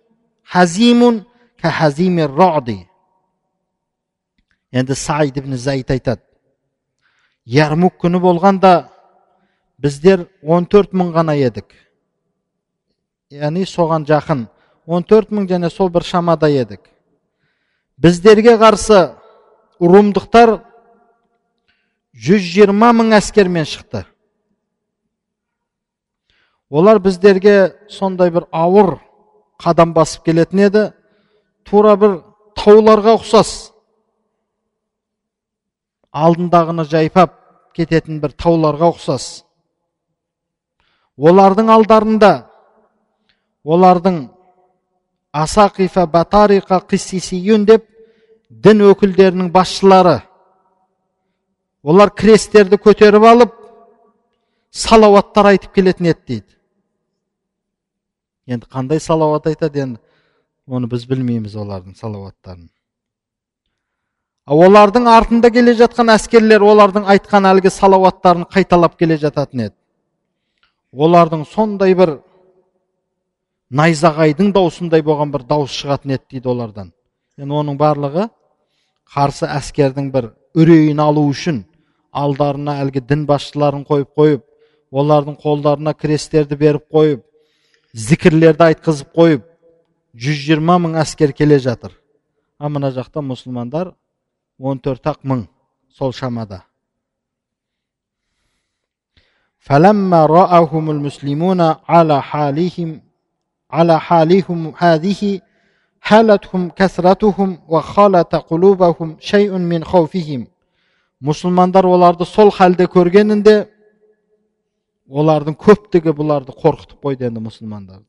[0.43, 1.23] حزيم
[1.57, 2.69] كحزيم الرعد.
[4.71, 6.19] يعني السعيد بن زيد
[7.49, 8.89] ярмук күні болғанда
[9.81, 11.71] біздер 14 мың ғана едік.
[13.33, 14.45] Яғни соған жақын
[14.85, 16.83] 14 мың және сол бір шамада едік.
[17.97, 18.99] Біздерге қарсы
[19.81, 20.59] румдықтар
[22.13, 24.05] 120 мың әскермен шықты.
[26.69, 28.99] Олар біздерге сондай бір ауыр
[29.57, 30.85] қадам басып келетін еді.
[31.65, 32.19] Тура бір
[32.57, 33.71] тауларға ұқсас.
[36.13, 37.38] Алдындағыны жайпап
[37.75, 39.43] кететін бір тауларға ұқсас.
[41.19, 42.31] Олардың алдарында
[43.63, 44.21] олардың
[45.35, 47.85] асақифа батарика қиссисиюн деп
[48.49, 50.19] дін өкілдерінің басшылары
[51.83, 53.53] олар крестерді көтеріп алып
[54.71, 56.55] салауаттар айтып келетін еді дейді.
[58.47, 59.83] Енді қандай салауат айтады?
[59.85, 59.99] Енді
[60.67, 62.69] оны біз білмейміз олардың салауаттарын.
[64.49, 69.75] Олардың артында келе жатқан әскерлер олардың айтқан әлгі салауаттарын қайталап келе жататын еді.
[70.93, 72.15] Олардың сондай бір
[73.69, 76.91] найзағайдың даусындай болған бір дауыс шығатын еді дейді олардан.
[77.37, 78.29] Енді оның барлығы
[79.13, 81.63] қарсы әскердің бір үрейін алу үшін
[82.09, 84.43] алдарына әлгі дін басшыларын қойып қойып
[84.91, 87.21] олардың қолдарына крестерді беріп қойып
[87.93, 89.45] зікірлерді айтқызып қойып
[90.13, 91.93] 120 мың әскер келе жатыр.
[92.57, 93.93] А мына жақта мұсылмандар
[94.58, 95.46] 14 ақ мың
[95.88, 96.62] сол шамада
[99.64, 103.00] فلما رآهم المسلمون على حالهم
[103.70, 105.40] على حالهم هذه
[106.00, 110.46] حالتهم كثرتهم وخالط قلوبهم شيء من خوفهم
[111.24, 113.54] мұсылмандар оларды сол халде көргенінде
[115.08, 118.04] олардың көптігі бұларды қорқытып қойды енді мұсылмандарды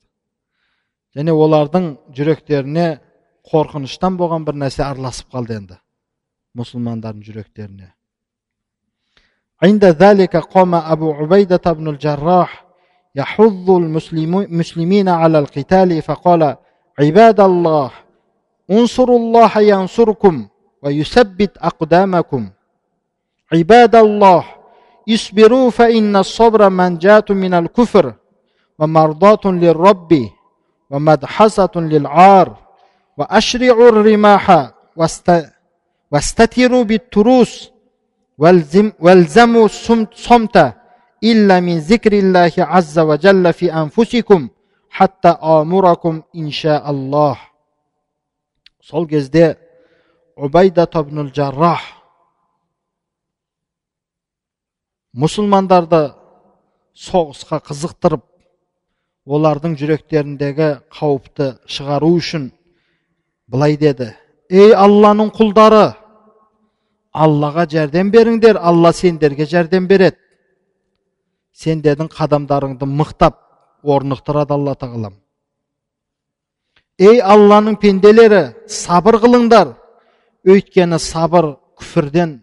[1.16, 2.88] және олардың жүректеріне
[3.52, 5.80] қорқыныштан болған бір нәрсе араласып қалды енді
[6.55, 7.89] musulmonlarning yuraklarni
[9.63, 12.65] عند ذلك قام أبو عبيدة بن الجراح
[13.15, 16.57] يحض المسلمين على القتال فقال
[16.99, 17.91] عباد الله
[18.71, 20.49] انصروا الله ينصركم
[20.83, 22.51] ويثبت أقدامكم.
[23.53, 24.45] عباد الله
[25.09, 28.15] اصبروا فإن الصبر منجاة من الكفر
[28.79, 30.29] ومرضاة للرب
[30.91, 32.57] ومدحصة للعار.
[33.19, 35.53] وأشرعوا الرماح واست
[36.12, 37.70] واستتروا بالتروس
[39.00, 40.74] والزموا الصمت
[41.24, 44.50] إلا من ذكر الله عز وجل في أنفسكم
[44.90, 47.38] حتى آمركم إن شاء الله
[48.86, 49.58] сол кезде
[50.38, 51.82] убайда ибн жаррах
[55.16, 56.12] мұсылмандарды
[56.94, 58.22] соғысқа қызықтырып
[59.26, 62.52] олардың жүректеріндегі қауіпті шығару үшін
[63.50, 64.12] былай деді
[64.54, 65.96] ей алланың құлдары
[67.13, 70.17] Аллаға жәрдем беріңдер алла сендерге жәрдем береді.
[71.53, 73.37] Сендердің қадамдарыңды мықтап
[73.83, 75.15] орнықтырады алла тағалам.
[76.99, 79.75] Ей алланың пенделері сабыр қылыңдар.
[80.45, 82.39] Өйткені сабыр күфірден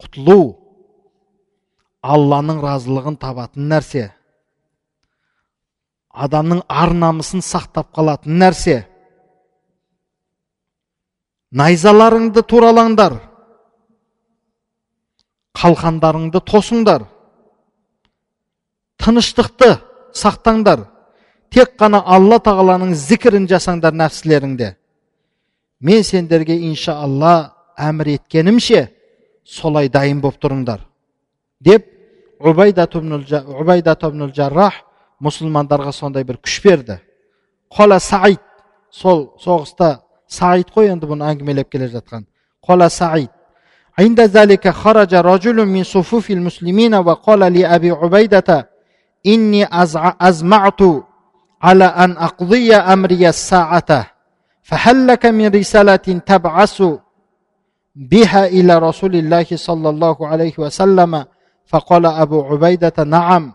[0.00, 0.56] құтылу
[2.02, 4.10] алланың разылығын табатын нәрсе.
[6.10, 8.82] Адамның ар намысын сақтап қалатын нәрсе.
[11.52, 13.29] Найзаларыңды туралаңдар.
[15.56, 17.06] Қалқандарыңды тосыңдар.
[19.00, 19.78] Тыныштықты
[20.14, 20.84] сақтаңдар.
[21.50, 24.74] Тек қана алла тағаланың зікірін жасаңдар нәпсілеріңде.
[25.80, 28.86] Мен сендерге иншалла әмір еткенімше
[29.44, 30.84] солай дайын болып тұрыңдар
[31.60, 31.86] деп
[32.40, 34.74] убайда ибн жаррах
[35.20, 37.00] мұсылмандарға сондай бір күш берді.
[37.70, 38.40] Қола саид.
[38.90, 42.24] Сол соғыста саид қой енді бұны әңгімелеп келе жатқан.
[42.64, 43.30] Қола саид.
[43.98, 48.70] عند ذلك خرج رجل من صفوف المسلمين وقال لأبي عبيدة
[49.26, 49.68] إني
[50.20, 50.80] أزمعت
[51.62, 54.06] على أن أقضي أمري الساعة
[54.62, 56.82] فهل لك من رسالة تبعث
[57.96, 61.24] بها إلى رسول الله صلى الله عليه وسلم؟
[61.66, 63.52] فقال أبو عبيدة نعم.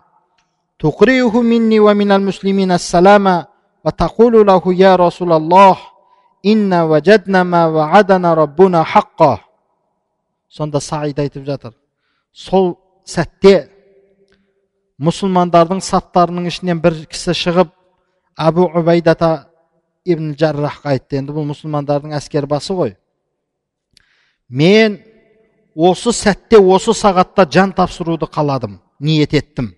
[0.79, 3.43] تقرئه مني ومن المسلمين السلام
[3.85, 5.77] وتقول له يا رسول الله
[6.45, 9.39] إنا وجدنا ما وعدنا ربنا حقا.
[10.55, 11.73] Сонда саид айтып жатыр.
[12.31, 12.75] Сол
[13.05, 13.67] сәтте
[15.01, 17.73] мұсылмандардың саптарының ішінен бір кісі шығып
[18.39, 19.49] әбу убайдата
[20.05, 21.19] ибн жаррахқа айтты.
[21.19, 22.95] Енді бұл мұсылмандардың әскер басы ғой.
[24.47, 25.01] Мен
[25.75, 29.73] осы сәтте осы сағатта жан тапсыруды қаладым ниет еттім.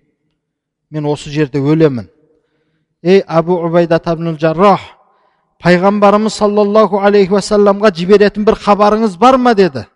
[0.90, 2.08] Мен осы жерде өлемін.
[3.02, 4.80] Ей әбу убайда ибн жаррах
[5.62, 9.86] пайғамбарымыз саллаллаху алейхи уассаламға жіберетін бір хабарыңыз бар ма деді.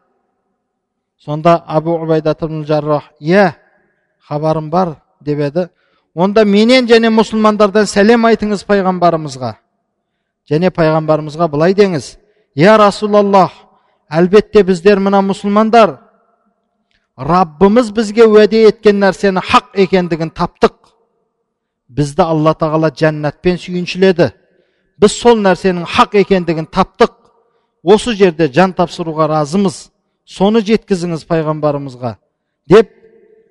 [1.25, 3.55] Сонда әбу убайда жаррах иә
[4.27, 5.69] хабарым бар деп еді.
[6.15, 9.55] Онда менен және мұсылмандардан сәлем айтыңыз пайғамбарымызға.
[10.51, 12.19] Және пайғамбарымызға былай деңіз.
[12.55, 13.53] Я расулаллах
[14.11, 15.97] әлбетте біздер мына мұсылмандар.
[17.17, 20.75] Раббымыз бізге уәде еткен нәрсені хақ екендігін таптық.
[21.89, 24.33] Бізді алла тағала жәннатпен сүйіншіледі.
[25.01, 27.17] Біз сол нәрсенің хақ екендігін таптық.
[27.83, 29.89] Осы жерде жан тапсыруға разымыз
[30.26, 32.16] соны жеткізіңіз пайғамбарымызға
[32.70, 32.92] деп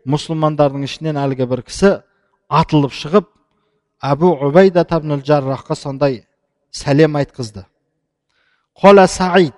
[0.07, 1.93] мұсылмандардың ішінен әлгі бір кісі
[2.49, 3.31] атылып шығып
[4.03, 6.25] әбу убайда табнул жаррахқа сондай
[6.71, 7.65] сәлем айтқызды
[8.83, 9.55] қола саид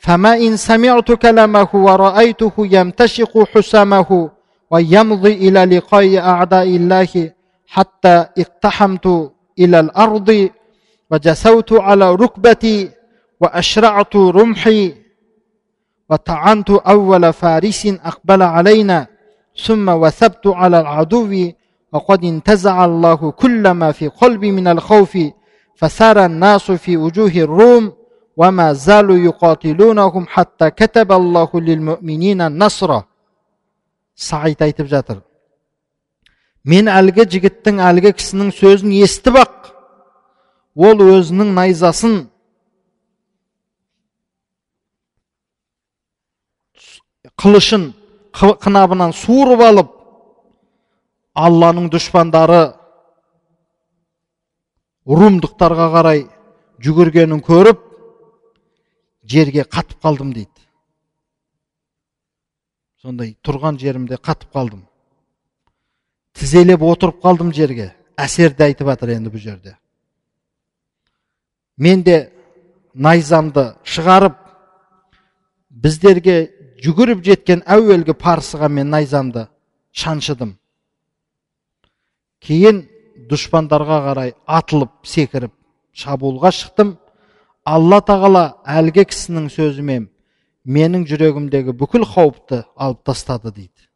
[0.00, 4.30] فما إن سمعت كلامه ورأيته يمتشق حسامه
[4.70, 7.32] ويمضي إلى لقاء أعداء الله
[7.66, 10.48] حتى اقتحمت إلى الأرض
[11.10, 12.90] وجسوت على ركبتي
[13.40, 14.94] وأشرعت رمحي
[16.10, 19.06] وطعنت أول فارس أقبل علينا
[19.64, 21.52] ثم وثبت على العدو
[21.92, 25.18] وقد انتزع الله كل ما في قلبي من الخوف
[25.74, 27.92] فسار الناس في وجوه الروم
[28.36, 33.02] وما زالوا يقاتلونهم حتى كتب الله للمؤمنين النصر
[34.20, 35.22] саид айтып жатыр
[36.68, 39.70] мен әлгі жігіттің әлгі кісінің сөзін естіп ақ
[40.76, 42.18] ол өзінің найзасын
[47.41, 47.91] қылышын
[48.35, 49.91] қынабынан суырып алып
[51.35, 52.61] алланың дұшпандары
[55.05, 56.25] румдықтарға қарай
[56.83, 57.81] жүгіргенін көріп
[59.27, 60.51] жерге қатып қалдым дейді.
[63.01, 64.85] Сондай тұрған жерімде қатып қалдым.
[66.33, 67.91] Тізелеп отырып қалдым жерге.
[68.17, 69.75] Әсерді айтып жатыр енді бұл жерде.
[71.77, 72.31] Мен де
[72.93, 74.37] найзамды шығарып
[75.69, 76.37] біздерге
[76.85, 79.47] жүгіріп жеткен әуелгі парсыға мен найзамды
[79.95, 80.55] шаншыдым.
[82.45, 82.83] Кейін
[83.29, 85.53] дұшпандарға қарай атылып секіріп
[85.95, 86.95] шабуылға шықтым.
[87.65, 90.09] Алла тағала әлгі кісінің сөзімен
[90.65, 93.87] менің жүрегімдегі бүкіл қауіпті алып тастады дейді.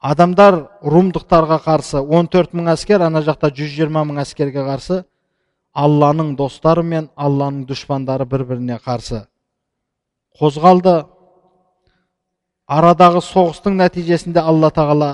[0.00, 5.04] Адамдар румдықтарға қарсы 14 мың әскер ана жақта 120 мың әскерге қарсы
[5.72, 9.24] алланың достары мен алланың дұшпандары бір біріне қарсы
[10.40, 11.06] қозғалды
[12.69, 15.11] арадағы соғыстың нәтижесінде алла тағала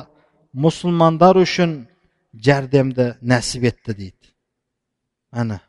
[0.54, 1.80] мұсылмандар үшін
[2.48, 4.34] жәрдемді нәсіп етті дейді
[5.34, 5.62] әне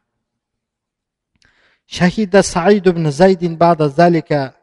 [1.89, 4.55] شهد سعيد بن زيد بعد ذلك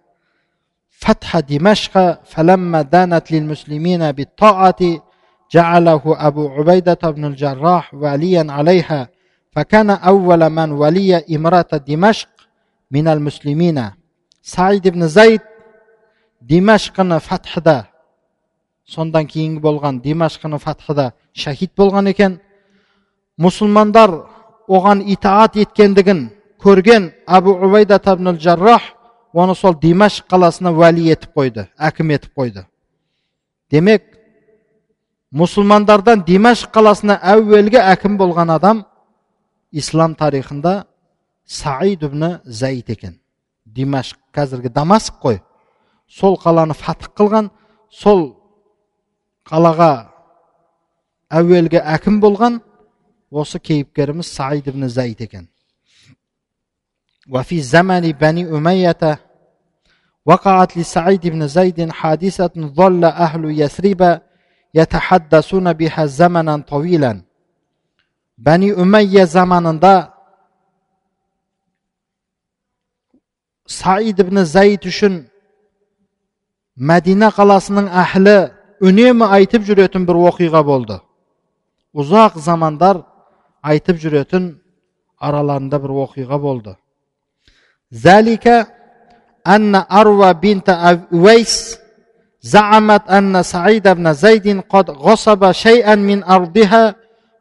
[0.90, 4.82] فتح دمشق فلما دانت للمسلمين بالطاعة
[5.52, 9.10] جعله أبو عبيدة بن الجراح واليا عليها
[9.52, 12.30] فكان أول من ولي إمارة دمشق
[12.92, 13.92] من المسلمين
[14.42, 15.42] سعيد بن زيد
[16.41, 17.87] димашқыны фатхыда
[18.89, 22.39] сондан кейінгі болған димашқыны фатхыда шахид болған екен
[23.39, 24.15] мұсылмандар
[24.69, 26.31] оған итаат еткендігін
[26.63, 28.83] көрген әбу убайда табнул жаррах
[29.33, 32.65] оны сол димаш қаласына уәли етіп қойды әкім етіп қойды
[33.71, 34.07] демек
[35.31, 38.85] мұсылмандардан димаш қаласына әуелгі әкім болған адам
[39.73, 40.85] ислам тарихында
[41.47, 43.21] саид ибн заид екен
[43.67, 45.41] димаш қазіргі дамаск қой
[46.10, 47.50] сол қаланы фатық қылған
[47.90, 48.22] сол
[49.50, 49.92] қалаға
[51.30, 52.62] әуелгі әкім болған
[53.32, 55.50] осы кейіпкеріміз саид ибн заид екен
[57.28, 59.20] وفي زمن بني أمية
[60.26, 64.22] وقعت لسعيد بن زيد حادثة ظل أهل يثرب
[64.74, 67.22] يتحدثون بها زمنا طويلا
[68.38, 70.16] بني أمية zamanında
[73.68, 75.26] Said ibn Zayd үшін
[76.89, 78.39] madina qalasining ahli
[78.89, 80.97] unumi aytib yurayotgan bir voqea bo'ldi
[82.01, 82.97] uzoq zamonlar
[83.71, 84.45] aytib yurayotgan
[85.27, 86.73] aralarında bir voqea bo'ldi
[88.05, 88.57] zalika
[89.55, 90.75] anna arva binta
[91.19, 91.55] uvays
[92.43, 96.95] زعمت أن سعيد بن زيد قد غصب شيئا من أرضها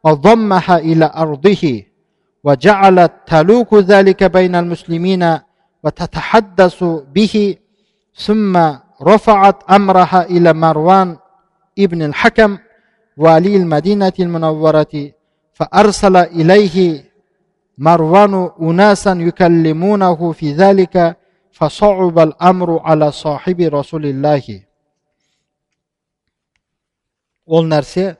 [0.04, 1.84] وضمها إلى أرضه
[2.44, 5.38] وجعلت تلوك ذلك بين المسلمين
[5.84, 6.84] وتتحدث
[7.16, 7.56] به
[8.16, 8.54] ثم
[9.03, 11.16] رفعت أمرها إلى مروان
[11.79, 12.59] ابن الحكم
[13.16, 14.95] والي المدينة المنورة
[15.53, 17.05] فأرسل إليه
[17.79, 21.16] مروان أناسا يكلمونه في ذلك
[21.53, 24.61] فصعب الأمر على صاحب رسول الله
[27.47, 28.16] ол нәрсе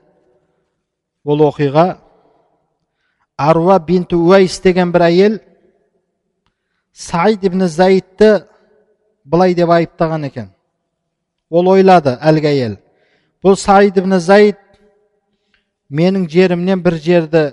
[1.24, 1.96] ол оқиға
[3.40, 5.38] аруа бинт уайс деген бір әйел
[6.92, 8.44] саид ибн заидті
[9.24, 10.50] былай деп айыптаған екен
[11.49, 12.77] ол ойлады әлгі әйел.
[13.43, 14.59] Бұл саид ибн заид
[15.89, 17.43] менің жерімнен бір жерді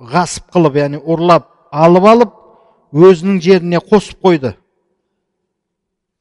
[0.00, 2.36] ғасып қылып яғни ұрлап алып алып
[2.92, 4.54] өзінің жеріне қосып қойды.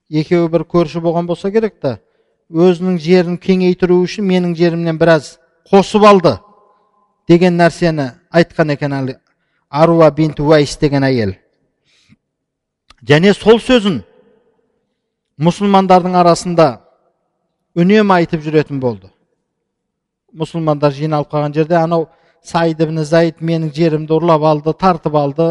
[0.10, 2.00] Екеуі бір көрші болған болса керек та
[2.50, 5.38] өзінің жерін кеңейтіру үшін менің жерімнен біраз
[5.70, 6.36] қосып алды
[7.30, 9.20] деген нәрсені айтқан екен әлі
[9.70, 11.36] аруа бинт уайс деген әйел.
[13.06, 14.02] Және сол сөзін
[15.40, 16.68] мұсылмандардың арасында
[17.80, 19.08] үнемі айтып жүретін болды.
[20.36, 22.10] Мұсылмандар жиналып қалған жерде анау
[22.44, 25.48] саид ибн заид менің жерімді ұрлап алды тартып алды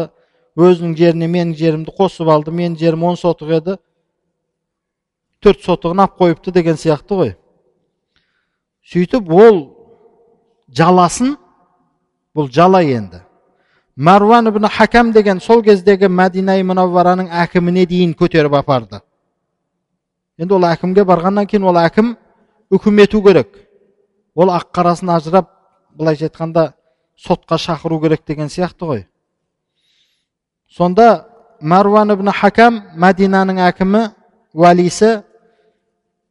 [0.59, 3.77] өзінің жеріне менің жерімді қосып алды менің жерім он сотық еді
[5.41, 7.35] төрт сотығын алып қойыпты деген сияқты ғой.
[8.85, 9.59] Сөйтіп ол
[10.69, 11.35] жаласын
[12.35, 13.23] бұл жала енді.
[13.95, 19.01] Марван ибн хакам деген сол кездегі мәдина мұнаввараның әкіміне дейін көтеріп апарды.
[20.39, 22.13] Енді ол әкімге барғаннан кейін ол әкім
[22.71, 23.49] үкім ету керек.
[24.35, 25.49] Ол ақ қарасын ажырап
[25.95, 26.71] былайша айтқанда
[27.19, 29.05] сотқа шақыру керек деген сияқты ғой.
[30.69, 31.27] Сонда
[31.59, 34.05] марван ибн хакам мәдинаның әкімі
[34.53, 35.23] уәлисі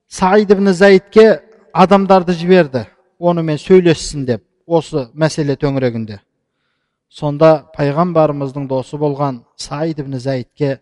[0.09, 1.43] саид ибн заидке
[1.73, 2.87] адамдарды жіберді.
[3.19, 4.45] Онымен сөйлессін деп.
[4.67, 6.21] Осы мәселе төңірегінде.
[7.11, 10.79] Сонда пайғамбарымыздың досы болған саид ибн заидке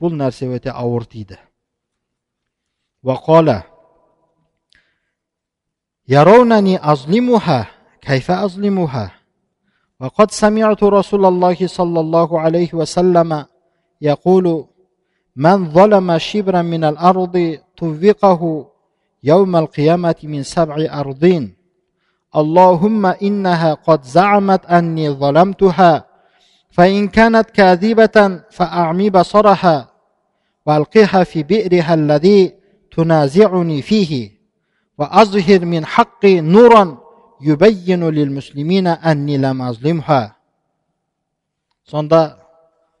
[0.00, 1.38] бұл нәрсе өте ауыр тиді
[3.02, 3.62] وقال
[6.08, 7.66] يرونني أظلمها
[8.00, 9.10] كيف أظلمها؟
[10.00, 13.44] وقد سمعت رسول الله صلى الله عليه وسلم
[14.00, 14.66] يقول
[15.36, 18.70] من ظلم شبرا من الأرض طوقه
[19.22, 21.56] يوم القيامة من سبع أرضين.
[22.36, 26.06] اللهم إنها قد زعمت أني ظلمتها
[26.70, 29.90] فإن كانت كاذبة فأعمي بصرها
[30.66, 32.59] وألقها في بئرها الذي
[32.91, 34.31] تنازعني فيه
[34.97, 36.97] وأظهر من حقي نورا
[37.41, 40.35] يبين للمسلمين أني لم أظلمها
[41.85, 42.19] сонда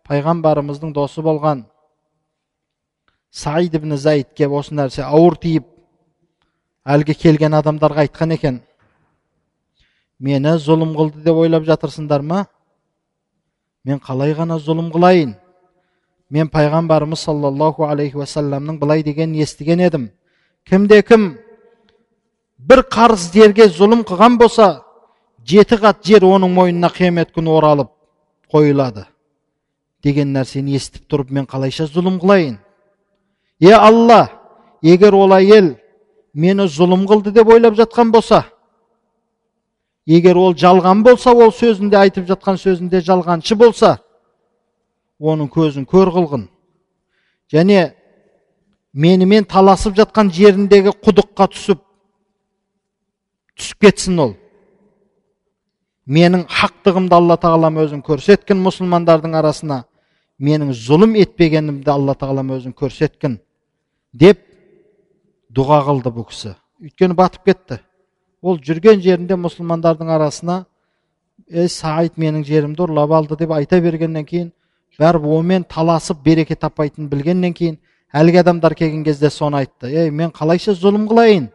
[0.05, 1.63] пайғамбарымыздың досы болған
[3.33, 5.65] саид ибн заидке осы нәрсе ауыр тиіп
[6.85, 8.59] әлгі келген адамдарға айтқан екен
[10.19, 12.43] мені зұлым қылды деп ойлап жатырсыңдар ма
[13.83, 15.33] мен қалай ғана зұлым қылайын
[16.30, 20.10] Мен пайғамбарымыз саллаллаху алейхи уассаламның былай дегенін естіген едім
[20.68, 21.32] кімде кім
[22.58, 24.68] бір қарыз жерге зұлым қылған болса
[25.46, 27.90] жеті қат жер оның мойнына қиямет күні оралып
[28.52, 29.06] қойылады
[30.04, 32.58] деген нәрсені естіп тұрып мен қалайша зұлым қылайын
[33.60, 34.28] е алла
[34.82, 35.74] егер ол әйел
[36.32, 38.44] мені зұлым қылды деп ойлап жатқан болса
[40.06, 43.98] егер ол жалған болса ол сөзінде айтып жатқан сөзінде жалғаншы болса
[45.20, 46.46] оның көзін көр қылғын.
[47.52, 47.92] Және
[48.92, 51.82] менімен таласып жатқан жеріндегі құдыққа түсіп
[53.60, 54.32] түсіп кетсін ол.
[56.10, 59.84] Менің хақтығымды алла тағалам өзің көрсеткін мұсылмандардың арасына
[60.40, 63.36] менің зұлым етпегенімді алла тағалам өзің көрсеткін
[64.16, 64.40] деп
[65.54, 66.56] дұға қылды бұл кісі.
[66.80, 67.80] Өйткені батып кетті.
[68.40, 70.64] Ол жүрген жерінде мұсылмандардың арасына
[71.50, 74.50] ей саид менің жерімді ұрлап алды деп айта бергеннен кейін
[75.00, 77.78] бәрібір онымен таласып береке таппайтынын білгеннен кейін
[78.12, 79.88] әлгі адамдар келген кезде соны айтты.
[79.88, 81.48] Ей мен қалайша зұлым қылайын?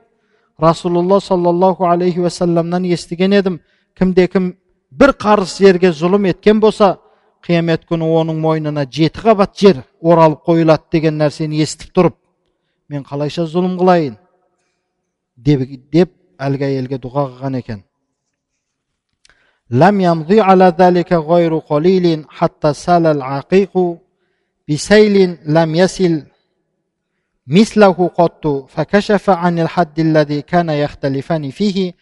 [0.60, 3.60] Расулалла саллаллаху алейхи уассаламнан естіген едім
[3.98, 4.54] кімде кім
[4.92, 6.98] бір қарыз жерге зұлым еткен болса
[7.46, 12.16] қиямет күні оның мойнына жеті қабат жер оралып қойылады деген нәрсені естіп тұрып
[12.90, 14.16] мен қалайша зұлым қылайын?
[15.36, 17.84] деп, деп әлгі әйелге дұға қылған екен.
[19.71, 23.99] لم يمضي على ذلك غير قليل حتى سال العقيق
[24.69, 26.25] بسيل لم يسل
[27.47, 31.95] مثله قط فكشف عن الحد الذي كان يختلفان فيه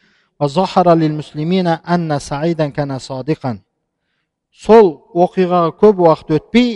[4.59, 6.71] сол оқиғаға көп уақыт өтпей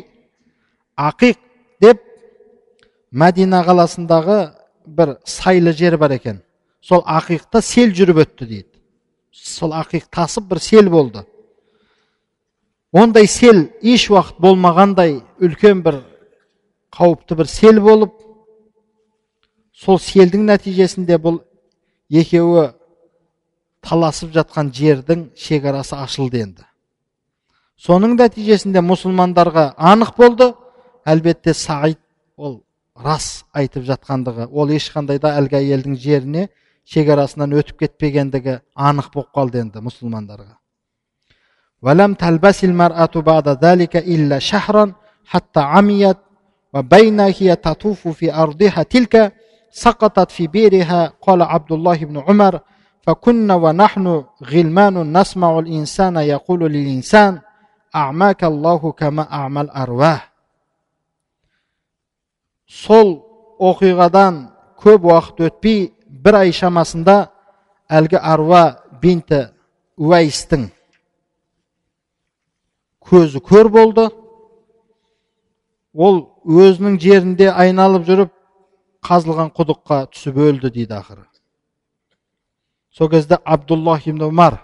[0.97, 1.39] ақиқ
[1.83, 2.03] деп
[3.11, 4.39] мәдина қаласындағы
[4.87, 6.43] бір сайлы жер бар екен
[6.81, 8.76] сол ақиқта сел жүріп өтті дейді
[9.44, 11.26] сол ақиқ тасып бір сел болды.
[12.92, 16.02] Ондай сел еш уақыт болмағандай үлкен бір
[16.96, 18.16] қауіпті бір сел болып
[19.78, 21.42] сол селдің нәтижесінде бұл
[22.10, 22.72] екеуі
[23.86, 26.64] таласып жатқан жердің шекарасы ашылды енді.
[27.78, 30.54] Соның нәтижесінде мұсылмандарға анық болды.
[31.08, 32.00] Әлбетте саид
[32.36, 32.62] ол
[32.98, 36.48] рас айтып жатқандығы ол ешқандай да әлгі әйелдің жеріне
[36.87, 38.59] шекарасынан өтіп кетпегендігі
[38.89, 40.62] анық болып қалды енді мұсылмандарға
[41.83, 44.93] ولم تلبس المرأة بعد ذلك إلا شهرا
[45.27, 46.16] حتى عميت
[46.75, 49.33] وبين هي تطوف في أرضها تلك
[49.70, 52.61] سقطت في بئرها قال عبد الله بن عمر
[53.03, 57.41] فكنا ونحن غلمان نسمع الإنسان يقول للإنسان
[57.95, 60.33] أعماك الله كما أعمى الأرواح
[62.73, 63.09] сол
[63.61, 64.35] оқиғадан
[64.81, 65.93] көп уақыт өтпей
[66.24, 67.18] бір ай шамасында
[67.89, 68.63] әлгі аруа
[69.01, 69.47] бинті
[69.97, 70.68] уәйістің
[73.07, 74.09] көзі көр болды.
[75.97, 78.34] Ол өзінің жерінде айналып жүріп
[79.07, 81.24] қазылған құдыққа түсіп өлді дейді ақыры.
[82.91, 84.59] Сол кезде абдуллах ибн омар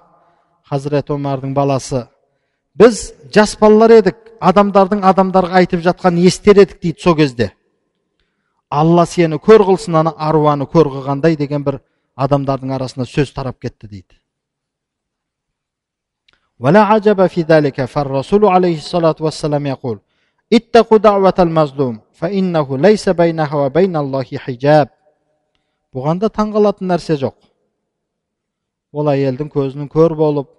[0.70, 2.08] хазірет омардың баласы
[2.76, 7.52] біз жас балалар едік адамдардың адамдарға айтып жатқанын естер едік дейді сол кезде
[8.73, 11.81] алла сені көр қылсын ана аруаны көр қылғандай деген бір
[12.17, 14.15] адамдардың арасында сөз тарап кетті дейді
[16.61, 19.99] ولا عجب في ذلك فالرسول عليه الصلاة والسلام يقول
[20.53, 24.89] اتقوا دعوة المظلوم فإنه ليس بينها وبين الله حجاب
[25.95, 27.37] бұғанда таңғалатын нәрсе жоқ
[28.93, 30.51] ол әйелдің көзінің көр болып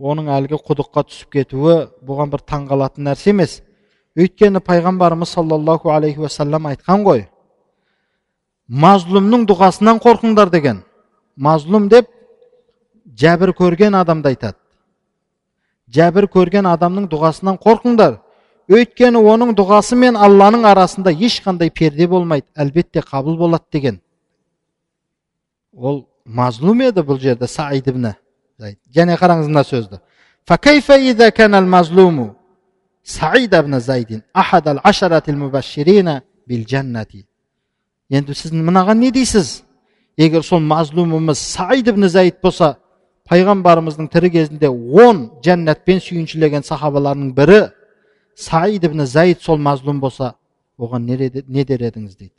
[0.00, 1.76] оның әлгі құдыққа түсіп кетуі
[2.08, 3.60] бұған бір таңғалатын нәрсе емес
[4.18, 7.26] өйткені пайғамбарымыз саллаллаху алейхи уассалам айтқан ғой
[8.71, 10.77] мазлумның дұғасынан қорқыңдар деген
[11.35, 12.07] мазлум деп
[13.19, 14.55] жәбір көрген адамды айтады
[15.91, 18.15] жәбір көрген адамның дұғасынан қорқыңдар
[18.71, 23.99] өйткені оның дұғасы мен алланың арасында ешқандай перде болмайды әлбетте қабыл болады деген
[25.73, 28.13] ол мазлум еді бұл жерде саид ибн
[28.95, 29.99] және қараңыз мына сөзді
[33.03, 34.67] саид ибн зайдин ахад
[38.11, 39.61] енді сіз мынаған не дейсіз
[40.19, 42.75] егер сол мазлумымыз саид ибн заид болса
[43.31, 47.61] пайғамбарымыздың тірі кезінде он жәннатпен сүйіншілеген сахабаларының бірі
[48.35, 50.33] саид ибн заид сол мазлум болса
[50.77, 52.35] оған не дер едіңіз дейді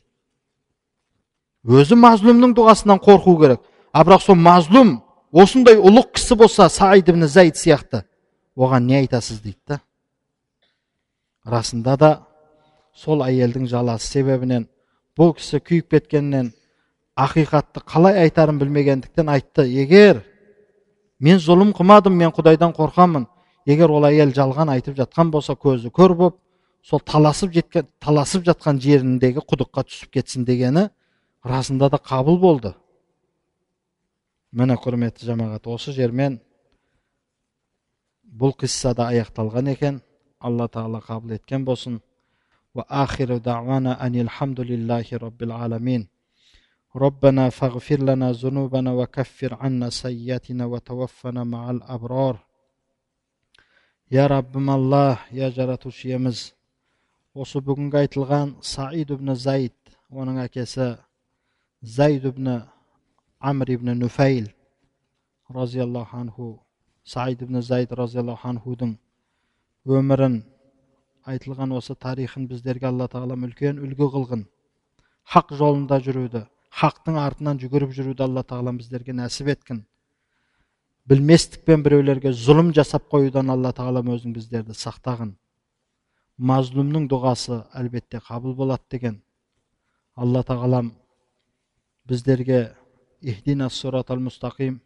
[1.64, 3.60] өзі мазлумның дұғасынан қорқу керек
[3.92, 4.98] а бірақ сол мазлум
[5.32, 8.02] осындай ұлық кісі болса саид ибн заид сияқты
[8.56, 9.80] оған не айтасыз дейді да
[11.44, 12.12] расында да
[12.92, 14.66] сол әйелдің жаласы себебінен
[15.18, 16.52] бұл кісі күйіп кеткеннен
[17.18, 19.66] ақиқатты қалай айтарын білмегендіктен айтты.
[19.68, 20.22] Егер
[21.20, 23.26] мен зұлым қылмадым мен құдайдан қорқамын
[23.66, 26.38] егер ол әйел жалған айтып жатқан болса көзі көр болып
[26.82, 30.88] сол таласып жеткен таласып жатқан жеріндегі құдыққа түсіп кетсін дегені
[31.44, 32.74] расында да қабыл болды.
[34.52, 36.40] Міне құрметті жамағат осы жермен
[38.24, 40.00] бұл қисса да аяқталған екен.
[40.40, 42.00] Алла тағала қабыл еткен болсын.
[42.75, 46.07] وآخر دعوانا أن الحمد لله رب العالمين
[46.95, 52.35] ربنا فاغفر لنا ذنوبنا وكفر عنا سيئاتنا وتوفنا مع الأبرار
[54.11, 56.53] يا رب الله يا жаратушиеміз
[57.37, 59.75] осы бүгінгі айтылған саид ибн зайд
[60.09, 60.87] оның әкесі
[61.97, 62.47] зайд ибн
[63.49, 64.47] амр ибн нуфайл
[65.57, 66.47] разиаллаху анху
[67.03, 68.95] саид ибн зайд разиаллаху анхудың
[69.85, 70.39] өмірін
[71.28, 74.44] айтылған осы тарихын біздерге алла тағалам үлкен үлгі қылғын.
[75.32, 76.46] Хақ жолында жүруді
[76.80, 79.84] хақтың артынан жүгіріп жүруді алла тағалам біздерге нәсіп еткін
[81.10, 85.34] білместікпен біреулерге зұлым жасап қоюдан алла тағалам өзің біздерді сақтағын
[86.38, 89.20] мазлумның дұғасы әлбетте қабыл болады деген.
[90.16, 90.92] Алла тағалам
[92.08, 92.74] біздерге
[93.20, 94.80] ихдина сурат мұстақим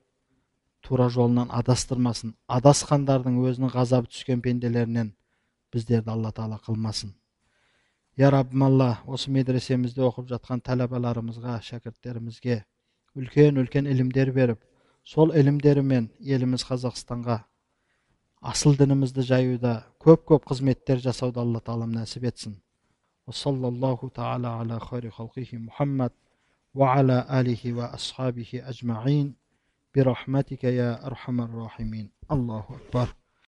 [0.82, 2.34] тура жолынан адастырмасын.
[2.49, 5.14] Адасқандардың өзінің ғазабы түскен пенделерінен
[5.74, 7.14] біздерді алла тағала қылмасын
[8.18, 12.64] я раббым алла осы медресемізде оқып жатқан тәләбаларымызға шәкірттерімізге
[13.16, 14.66] үлкен үлкен ілімдер беріп
[15.03, 17.39] сол ілімдерімен еліміз қазақстанға
[18.53, 22.59] асыл дінімізді жаюда көп көп қызметтер жасауды алла тағалам нәсіп етсін
[23.32, 26.12] саллаллаху тағала ала хайри халқихи мұхаммад
[26.74, 29.36] وعلى آله وأصحابه أجمعين
[29.95, 33.16] برحمتك يا أرحم الراحمين الله أكبر